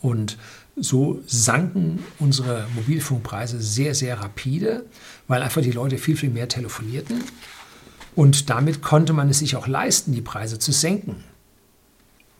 Und 0.00 0.38
so 0.76 1.20
sanken 1.26 2.02
unsere 2.18 2.66
Mobilfunkpreise 2.74 3.60
sehr, 3.60 3.94
sehr 3.94 4.18
rapide, 4.18 4.86
weil 5.28 5.42
einfach 5.42 5.60
die 5.60 5.72
Leute 5.72 5.98
viel, 5.98 6.16
viel 6.16 6.30
mehr 6.30 6.48
telefonierten. 6.48 7.22
Und 8.16 8.48
damit 8.48 8.80
konnte 8.82 9.12
man 9.12 9.28
es 9.28 9.40
sich 9.40 9.56
auch 9.56 9.66
leisten, 9.66 10.12
die 10.12 10.22
Preise 10.22 10.58
zu 10.58 10.72
senken, 10.72 11.22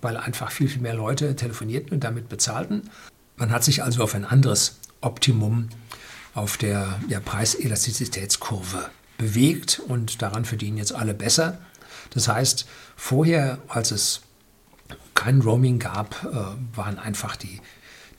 weil 0.00 0.16
einfach 0.16 0.50
viel, 0.50 0.68
viel 0.68 0.80
mehr 0.80 0.94
Leute 0.94 1.36
telefonierten 1.36 1.92
und 1.92 2.04
damit 2.04 2.30
bezahlten. 2.30 2.82
Man 3.36 3.50
hat 3.50 3.64
sich 3.64 3.82
also 3.82 4.02
auf 4.02 4.14
ein 4.14 4.24
anderes 4.24 4.78
Optimum 5.02 5.68
auf 6.34 6.56
der 6.56 7.00
ja, 7.08 7.20
Preiselastizitätskurve 7.20 8.90
bewegt 9.18 9.80
und 9.86 10.22
daran 10.22 10.44
verdienen 10.44 10.78
jetzt 10.78 10.94
alle 10.94 11.14
besser. 11.14 11.58
Das 12.10 12.28
heißt, 12.28 12.66
vorher, 12.96 13.58
als 13.68 13.90
es 13.90 14.22
kein 15.14 15.40
Roaming 15.40 15.78
gab, 15.78 16.24
äh, 16.24 16.76
waren 16.76 16.98
einfach 16.98 17.36
die, 17.36 17.60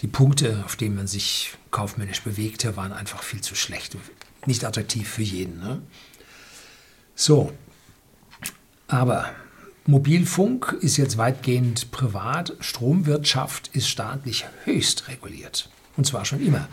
die 0.02 0.08
Punkte, 0.08 0.64
auf 0.66 0.76
denen 0.76 0.96
man 0.96 1.08
sich 1.08 1.58
kaufmännisch 1.72 2.22
bewegte, 2.22 2.78
waren 2.78 2.94
einfach 2.94 3.24
viel 3.24 3.42
zu 3.42 3.56
schlecht. 3.56 3.98
Nicht 4.46 4.64
attraktiv 4.64 5.08
für 5.08 5.24
jeden. 5.24 5.60
Ne? 5.60 5.82
So, 7.16 7.52
Aber 8.88 9.32
Mobilfunk 9.86 10.78
ist 10.82 10.98
jetzt 10.98 11.18
weitgehend 11.18 11.92
privat, 11.92 12.54
Stromwirtschaft 12.60 13.70
ist 13.74 13.88
staatlich 13.88 14.46
höchst 14.66 15.08
reguliert. 15.08 15.70
Und 15.98 16.06
zwar 16.06 16.26
schon 16.26 16.46
immer. 16.46 16.68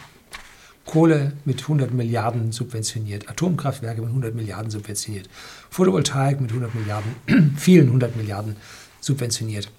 Kohle 0.89 1.33
mit 1.45 1.61
100 1.61 1.93
Milliarden 1.93 2.51
subventioniert, 2.51 3.29
Atomkraftwerke 3.29 4.01
mit 4.01 4.09
100 4.09 4.35
Milliarden 4.35 4.71
subventioniert, 4.71 5.29
Photovoltaik 5.69 6.41
mit 6.41 6.51
100 6.51 6.75
Milliarden, 6.75 7.15
vielen 7.59 7.89
100 7.89 8.17
Milliarden 8.17 8.57
subventioniert. 8.99 9.71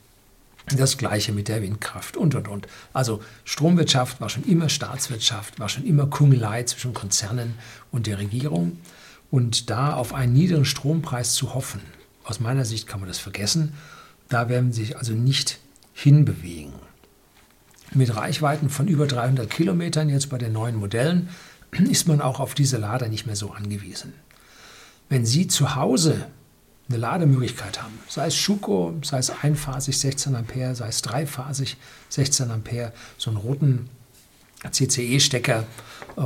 Das 0.77 0.99
gleiche 0.99 1.31
mit 1.31 1.47
der 1.47 1.63
Windkraft 1.63 2.15
und, 2.15 2.35
und, 2.35 2.47
und. 2.47 2.67
Also 2.93 3.23
Stromwirtschaft 3.43 4.21
war 4.21 4.29
schon 4.29 4.43
immer 4.43 4.69
Staatswirtschaft, 4.69 5.59
war 5.59 5.67
schon 5.67 5.83
immer 5.83 6.05
Kungelei 6.05 6.61
zwischen 6.61 6.93
Konzernen 6.93 7.55
und 7.91 8.05
der 8.05 8.19
Regierung. 8.19 8.77
Und 9.31 9.71
da 9.71 9.95
auf 9.95 10.13
einen 10.13 10.33
niedrigen 10.33 10.65
Strompreis 10.65 11.33
zu 11.33 11.55
hoffen, 11.55 11.81
aus 12.23 12.39
meiner 12.39 12.65
Sicht 12.65 12.85
kann 12.85 12.99
man 12.99 13.09
das 13.09 13.17
vergessen, 13.17 13.73
da 14.29 14.47
werden 14.47 14.71
sie 14.71 14.85
sich 14.85 14.97
also 14.97 15.13
nicht 15.13 15.57
hinbewegen. 15.91 16.88
Mit 17.93 18.15
Reichweiten 18.15 18.69
von 18.69 18.87
über 18.87 19.07
300 19.07 19.49
Kilometern 19.49 20.09
jetzt 20.09 20.29
bei 20.29 20.37
den 20.37 20.53
neuen 20.53 20.75
Modellen 20.75 21.29
ist 21.71 22.07
man 22.07 22.21
auch 22.21 22.39
auf 22.39 22.53
diese 22.53 22.77
Lader 22.77 23.07
nicht 23.09 23.25
mehr 23.25 23.35
so 23.35 23.51
angewiesen. 23.51 24.13
Wenn 25.09 25.25
Sie 25.25 25.47
zu 25.47 25.75
Hause 25.75 26.27
eine 26.87 26.97
Lademöglichkeit 26.97 27.81
haben, 27.81 27.97
sei 28.07 28.27
es 28.27 28.35
Schuko, 28.35 28.93
sei 29.03 29.17
es 29.19 29.31
einphasig 29.41 29.97
16 29.97 30.35
Ampere, 30.35 30.75
sei 30.75 30.87
es 30.87 31.01
dreiphasig 31.01 31.77
16 32.09 32.51
Ampere, 32.51 32.93
so 33.17 33.31
einen 33.31 33.37
roten 33.37 33.89
CCE-Stecker, 34.69 35.65
äh, 36.17 36.21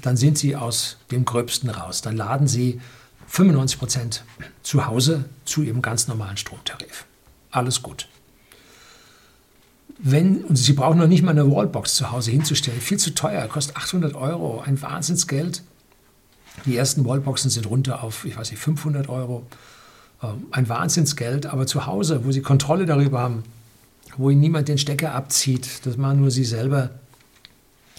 dann 0.00 0.16
sind 0.16 0.38
Sie 0.38 0.56
aus 0.56 0.98
dem 1.10 1.24
Gröbsten 1.24 1.70
raus. 1.70 2.00
Dann 2.00 2.16
laden 2.16 2.46
Sie 2.46 2.80
95 3.26 3.78
Prozent 3.78 4.24
zu 4.62 4.86
Hause 4.86 5.24
zu 5.44 5.62
Ihrem 5.62 5.82
ganz 5.82 6.08
normalen 6.08 6.36
Stromtarif. 6.36 7.06
Alles 7.50 7.82
gut. 7.82 8.08
Wenn, 10.04 10.44
und 10.44 10.56
Sie 10.56 10.72
brauchen 10.72 10.98
noch 10.98 11.06
nicht 11.06 11.22
mal 11.22 11.30
eine 11.30 11.48
Wallbox 11.48 11.94
zu 11.94 12.10
Hause 12.10 12.32
hinzustellen, 12.32 12.80
viel 12.80 12.98
zu 12.98 13.14
teuer, 13.14 13.46
kostet 13.46 13.76
800 13.76 14.14
Euro, 14.16 14.60
ein 14.60 14.82
Wahnsinnsgeld. 14.82 15.62
Die 16.66 16.76
ersten 16.76 17.04
Wallboxen 17.04 17.50
sind 17.50 17.70
runter 17.70 18.02
auf, 18.02 18.24
ich 18.24 18.36
weiß 18.36 18.50
nicht, 18.50 18.60
500 18.60 19.08
Euro. 19.08 19.46
Ähm, 20.20 20.46
ein 20.50 20.68
Wahnsinnsgeld, 20.68 21.46
aber 21.46 21.68
zu 21.68 21.86
Hause, 21.86 22.24
wo 22.24 22.32
Sie 22.32 22.42
Kontrolle 22.42 22.84
darüber 22.84 23.20
haben, 23.20 23.44
wo 24.16 24.28
Ihnen 24.28 24.40
niemand 24.40 24.66
den 24.66 24.76
Stecker 24.76 25.14
abzieht, 25.14 25.86
das 25.86 25.96
machen 25.96 26.18
nur 26.18 26.32
Sie 26.32 26.44
selber. 26.44 26.90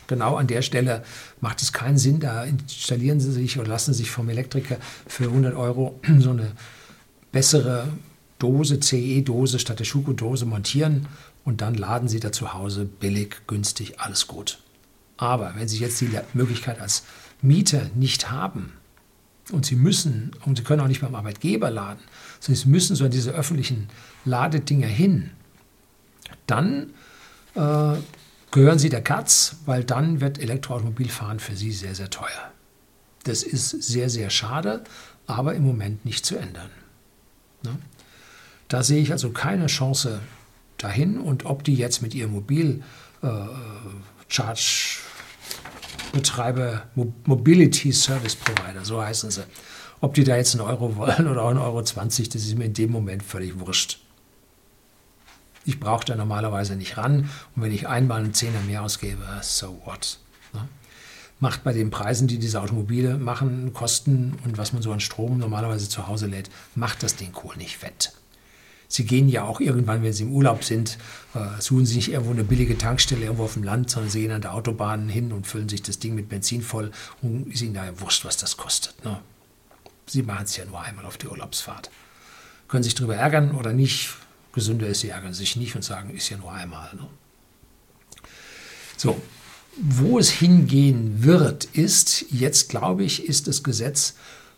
Genau 0.08 0.36
an 0.36 0.48
der 0.48 0.62
Stelle 0.62 1.04
macht 1.40 1.62
es 1.62 1.72
keinen 1.72 1.98
Sinn, 1.98 2.20
da 2.20 2.44
installieren 2.44 3.22
Sie 3.22 3.32
sich 3.32 3.58
oder 3.58 3.70
lassen 3.70 3.94
sich 3.94 4.12
vom 4.12 4.28
Elektriker 4.28 4.76
für 5.08 5.26
100 5.26 5.56
Euro 5.56 6.02
so 6.20 6.32
eine 6.32 6.52
bessere 7.32 7.88
Dose, 8.40 8.82
CE-Dose 8.82 9.58
statt 9.58 9.80
der 9.80 9.86
Schuko-Dose 9.86 10.46
montieren 10.46 11.08
und 11.46 11.62
dann 11.62 11.76
laden 11.76 12.08
Sie 12.08 12.20
da 12.20 12.32
zu 12.32 12.54
Hause 12.54 12.86
billig, 12.86 13.42
günstig, 13.48 14.00
alles 14.00 14.28
gut. 14.28 14.60
Aber 15.18 15.54
wenn 15.56 15.68
Sie 15.68 15.80
jetzt 15.80 16.00
die 16.02 16.10
Möglichkeit 16.34 16.80
als 16.80 17.04
Mieter 17.42 17.90
nicht 17.96 18.32
haben 18.32 18.74
und 19.52 19.66
Sie 19.66 19.76
müssen, 19.76 20.32
und 20.46 20.58
Sie 20.58 20.64
können 20.64 20.82
auch 20.82 20.88
nicht 20.88 21.02
beim 21.02 21.16
Arbeitgeber 21.16 21.70
laden, 21.70 22.02
sondern 22.40 22.64
Sie 22.64 22.70
müssen 22.70 22.96
so 22.96 23.06
an 23.06 23.12
diese 23.12 23.32
öffentlichen 23.32 23.90
Ladedinger 24.26 24.88
hin, 24.88 25.32
dann 26.48 26.94
äh, 27.56 27.96
gehören 28.52 28.80
Sie 28.80 28.90
der 28.90 29.04
Katz, 29.04 29.58
weil 29.66 29.84
dann 29.84 30.22
wird 30.22 30.40
Elektroautomobilfahren 30.40 31.40
für 31.40 31.56
Sie 31.56 31.72
sehr, 31.72 31.96
sehr 31.96 32.10
teuer. 32.10 32.52
Das 33.24 33.44
ist 33.44 33.70
sehr, 33.70 34.10
sehr 34.10 34.30
schade, 34.30 34.84
aber 35.28 35.56
im 35.56 35.64
Moment 35.64 36.06
nicht 36.06 36.26
zu 36.26 36.38
ändern. 36.38 36.70
Ne? 37.64 37.78
Da 38.68 38.84
sehe 38.84 39.02
ich 39.02 39.12
also 39.12 39.32
keine 39.32 39.68
Chance, 39.68 40.20
dahin 40.84 41.18
und 41.18 41.46
ob 41.46 41.64
die 41.64 41.76
jetzt 41.76 42.02
mit 42.02 42.14
ihrem 42.14 42.32
Mobil 42.32 42.84
äh, 43.22 43.28
Betreiber, 46.12 46.84
Mobility 47.26 47.92
Service 47.92 48.36
Provider, 48.36 48.86
so 48.86 49.02
heißen 49.02 49.32
sie, 49.32 49.44
ob 50.00 50.14
die 50.14 50.24
da 50.24 50.36
jetzt 50.36 50.54
einen 50.54 50.68
Euro 50.68 50.96
wollen 50.96 51.28
oder 51.28 51.44
auch 51.44 51.50
einen 51.50 51.60
Euro 51.60 51.82
20, 51.82 52.30
das 52.30 52.44
ist 52.44 52.58
mir 52.58 52.66
in 52.66 52.74
dem 52.74 52.92
Moment 52.92 53.24
völlig 53.24 53.60
wurscht. 53.60 54.00
Ich 55.66 55.80
brauche 55.80 56.06
da 56.06 56.16
normalerweise 56.16 56.76
nicht 56.76 56.98
ran 56.98 57.30
und 57.56 57.64
wenn 57.64 57.72
ich 57.72 57.88
einmal 57.88 58.22
einen 58.22 58.34
Zehner 58.34 58.60
mehr 58.62 58.84
ausgebe, 58.84 59.24
so 59.42 59.82
what? 59.86 60.20
Ne? 60.54 60.68
Macht 61.40 61.64
bei 61.64 61.74
den 61.74 61.90
Preisen, 61.90 62.28
die 62.28 62.38
diese 62.38 62.62
Automobile 62.62 63.18
machen, 63.18 63.74
Kosten 63.74 64.38
und 64.44 64.58
was 64.58 64.74
man 64.74 64.82
so 64.82 64.92
an 64.92 65.00
Strom 65.00 65.38
normalerweise 65.38 65.90
zu 65.90 66.08
Hause 66.08 66.28
lädt, 66.28 66.50
macht 66.76 67.02
das 67.02 67.16
den 67.16 67.32
Kohl 67.32 67.56
nicht 67.58 67.78
fett. 67.78 68.14
Sie 68.94 69.06
gehen 69.06 69.28
ja 69.28 69.44
auch 69.44 69.60
irgendwann, 69.60 70.04
wenn 70.04 70.14
Sie 70.14 70.22
im 70.22 70.32
Urlaub 70.32 70.64
sind, 70.64 71.00
äh, 71.34 71.60
suchen 71.60 71.88
Sie 71.88 71.96
nicht 71.96 72.12
irgendwo 72.12 72.30
eine 72.30 72.44
billige 72.44 72.78
Tankstelle 72.78 73.24
irgendwo 73.24 73.46
auf 73.46 73.54
dem 73.54 73.64
Land, 73.64 73.90
sondern 73.90 74.12
Sie 74.12 74.22
gehen 74.22 74.32
an 74.32 74.44
der 74.44 74.54
Autobahn 74.54 75.10
hin 75.10 75.32
und 75.32 75.48
füllen 75.48 75.68
sich 75.68 75.82
das 75.82 75.98
Ding 75.98 76.14
mit 76.14 76.30
Benzin 76.30 76.62
voll 76.62 76.92
und 77.24 77.52
ist 77.52 77.64
Ihnen 77.64 77.74
daher 77.74 78.00
wurscht, 78.02 78.24
was 78.24 78.38
das 78.38 78.56
kostet. 78.56 79.04
Ne? 79.04 79.20
Sie 80.06 80.22
machen 80.22 80.44
es 80.44 80.56
ja 80.58 80.66
nur 80.66 80.80
einmal 80.80 81.08
auf 81.08 81.18
die 81.18 81.26
Urlaubsfahrt. 81.26 81.90
Können 82.68 82.84
sich 82.84 82.94
darüber 82.94 83.16
ärgern 83.16 83.56
oder 83.56 83.74
nicht. 83.74 84.14
Gesünder 84.54 84.86
ist, 84.86 85.00
Sie 85.00 85.10
ärgern 85.10 85.34
sich 85.34 85.56
nicht 85.56 85.76
und 85.76 85.82
sagen, 85.82 86.12
ist 86.12 86.30
ja 86.30 86.38
nur 86.38 86.52
einmal. 86.52 86.94
Ne? 86.94 87.08
So, 88.96 89.20
wo 89.76 90.20
es 90.20 90.30
hingehen 90.30 91.24
wird, 91.24 91.66
ist, 91.66 92.26
jetzt 92.30 92.70
glaube 92.70 93.04
ich, 93.04 93.26
ist 93.28 93.48
das 93.48 93.64
Gesetz 93.64 94.14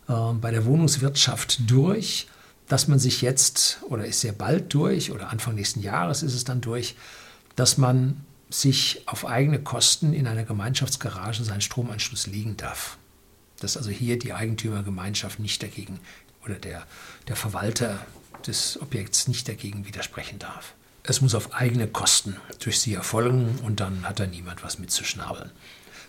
äh, 0.09 0.13
bei 0.41 0.51
der 0.51 0.65
Wohnungswirtschaft 0.65 1.69
durch 1.71 2.27
dass 2.67 2.87
man 2.87 2.99
sich 2.99 3.21
jetzt, 3.21 3.79
oder 3.83 4.05
ist 4.05 4.21
sehr 4.21 4.31
bald 4.33 4.73
durch, 4.73 5.11
oder 5.11 5.29
Anfang 5.29 5.55
nächsten 5.55 5.81
Jahres 5.81 6.23
ist 6.23 6.33
es 6.33 6.43
dann 6.43 6.61
durch, 6.61 6.95
dass 7.55 7.77
man 7.77 8.25
sich 8.49 9.03
auf 9.07 9.25
eigene 9.25 9.59
Kosten 9.59 10.13
in 10.13 10.27
einer 10.27 10.43
Gemeinschaftsgarage 10.43 11.43
seinen 11.43 11.61
Stromanschluss 11.61 12.27
legen 12.27 12.57
darf. 12.57 12.97
Dass 13.59 13.77
also 13.77 13.89
hier 13.89 14.19
die 14.19 14.33
Eigentümergemeinschaft 14.33 15.39
nicht 15.39 15.61
dagegen 15.63 15.99
oder 16.43 16.55
der, 16.55 16.85
der 17.27 17.35
Verwalter 17.35 18.05
des 18.45 18.79
Objekts 18.81 19.27
nicht 19.27 19.47
dagegen 19.47 19.87
widersprechen 19.87 20.39
darf. 20.39 20.73
Es 21.03 21.21
muss 21.21 21.35
auf 21.35 21.53
eigene 21.53 21.87
Kosten 21.87 22.37
durch 22.59 22.79
sie 22.79 22.93
erfolgen 22.93 23.59
und 23.63 23.79
dann 23.79 24.07
hat 24.07 24.19
da 24.19 24.25
niemand 24.25 24.63
was 24.63 24.79
mitzuschnabeln. 24.79 25.51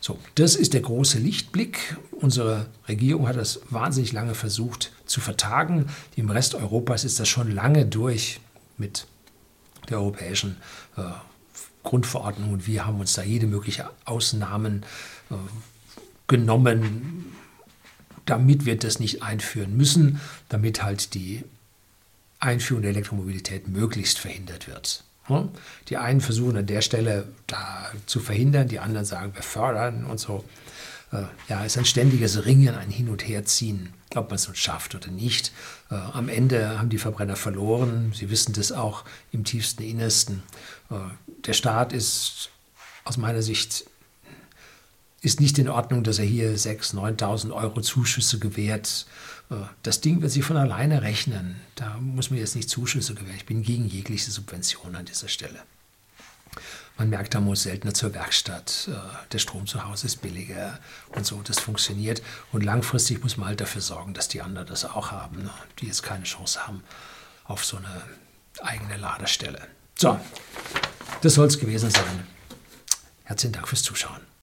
So, 0.00 0.18
das 0.34 0.56
ist 0.56 0.74
der 0.74 0.82
große 0.82 1.18
Lichtblick. 1.18 1.96
Unsere 2.12 2.66
Regierung 2.88 3.28
hat 3.28 3.36
das 3.36 3.60
wahnsinnig 3.70 4.12
lange 4.12 4.34
versucht 4.34 4.92
zu 5.06 5.20
vertagen. 5.20 5.86
Im 6.16 6.30
Rest 6.30 6.54
Europas 6.54 7.04
ist 7.04 7.18
das 7.20 7.28
schon 7.28 7.50
lange 7.50 7.86
durch 7.86 8.40
mit 8.78 9.06
der 9.88 9.98
europäischen 9.98 10.56
äh, 10.96 11.02
Grundverordnung 11.82 12.52
und 12.52 12.66
wir 12.66 12.84
haben 12.84 13.00
uns 13.00 13.14
da 13.14 13.22
jede 13.22 13.46
mögliche 13.46 13.88
Ausnahmen 14.04 14.84
äh, 15.30 15.34
genommen, 16.26 17.32
damit 18.24 18.66
wir 18.66 18.76
das 18.76 18.98
nicht 18.98 19.22
einführen 19.22 19.76
müssen, 19.76 20.20
damit 20.48 20.82
halt 20.82 21.14
die 21.14 21.44
Einführung 22.40 22.82
der 22.82 22.90
Elektromobilität 22.90 23.68
möglichst 23.68 24.18
verhindert 24.18 24.66
wird. 24.66 25.04
Hm? 25.26 25.50
Die 25.88 25.96
einen 25.96 26.20
versuchen 26.20 26.56
an 26.56 26.66
der 26.66 26.82
Stelle 26.82 27.26
da 27.46 27.90
zu 28.06 28.20
verhindern, 28.20 28.68
die 28.68 28.78
anderen 28.78 29.04
sagen, 29.04 29.34
wir 29.34 29.42
fördern 29.42 30.04
und 30.04 30.18
so. 30.18 30.44
Äh, 31.12 31.22
ja, 31.48 31.64
es 31.64 31.72
ist 31.72 31.78
ein 31.78 31.84
ständiges 31.84 32.44
Ringen, 32.44 32.74
ein 32.74 32.90
Hin- 32.90 33.08
und 33.08 33.26
Herziehen, 33.26 33.92
ob 34.14 34.28
man 34.28 34.36
es 34.36 34.46
nun 34.46 34.56
schafft 34.56 34.94
oder 34.94 35.08
nicht. 35.08 35.52
Äh, 35.90 35.94
am 35.94 36.28
Ende 36.28 36.78
haben 36.78 36.88
die 36.88 36.98
Verbrenner 36.98 37.36
verloren. 37.36 38.12
Sie 38.14 38.30
wissen 38.30 38.52
das 38.52 38.72
auch 38.72 39.04
im 39.32 39.44
tiefsten 39.44 39.82
Innersten. 39.82 40.42
Äh, 40.90 40.94
der 41.46 41.52
Staat 41.52 41.92
ist 41.92 42.50
aus 43.04 43.16
meiner 43.16 43.42
Sicht 43.42 43.86
ist 45.26 45.40
nicht 45.40 45.58
in 45.58 45.68
Ordnung, 45.68 46.04
dass 46.04 46.20
er 46.20 46.24
hier 46.24 46.56
6.000, 46.56 47.18
9.000 47.18 47.52
Euro 47.52 47.80
Zuschüsse 47.80 48.38
gewährt. 48.38 49.06
Äh, 49.50 49.56
das 49.82 50.00
Ding 50.00 50.22
wird 50.22 50.30
sich 50.30 50.44
von 50.44 50.56
alleine 50.56 51.02
rechnen. 51.02 51.56
Da 51.74 51.96
muss 51.96 52.30
man 52.30 52.38
jetzt 52.38 52.54
nicht 52.54 52.70
Zuschüsse 52.70 53.14
gewähren. 53.14 53.36
Ich 53.36 53.44
bin 53.44 53.64
gegen 53.64 53.88
jegliche 53.88 54.30
Subvention 54.30 54.94
an 54.94 55.04
dieser 55.04 55.26
Stelle. 55.26 55.58
Man 56.96 57.10
merkt, 57.10 57.34
da 57.34 57.40
muss 57.40 57.64
seltener 57.64 57.92
zur 57.92 58.14
Werkstatt. 58.14 58.88
Äh, 58.88 59.32
der 59.32 59.38
Strom 59.40 59.66
zu 59.66 59.84
Hause 59.84 60.06
ist 60.06 60.22
billiger 60.22 60.78
und 61.08 61.26
so. 61.26 61.42
Das 61.42 61.58
funktioniert. 61.58 62.22
Und 62.52 62.62
langfristig 62.62 63.20
muss 63.24 63.36
man 63.36 63.48
halt 63.48 63.60
dafür 63.60 63.82
sorgen, 63.82 64.14
dass 64.14 64.28
die 64.28 64.42
anderen 64.42 64.68
das 64.68 64.84
auch 64.84 65.10
haben, 65.10 65.42
ne, 65.42 65.50
die 65.80 65.86
jetzt 65.86 66.04
keine 66.04 66.22
Chance 66.22 66.68
haben 66.68 66.84
auf 67.46 67.64
so 67.64 67.78
eine 67.78 68.02
eigene 68.62 68.96
Ladestelle. 68.96 69.66
So, 69.98 70.20
das 71.22 71.34
soll 71.34 71.48
es 71.48 71.58
gewesen 71.58 71.90
sein. 71.90 72.28
Herzlichen 73.24 73.54
Dank 73.54 73.66
fürs 73.66 73.82
Zuschauen. 73.82 74.35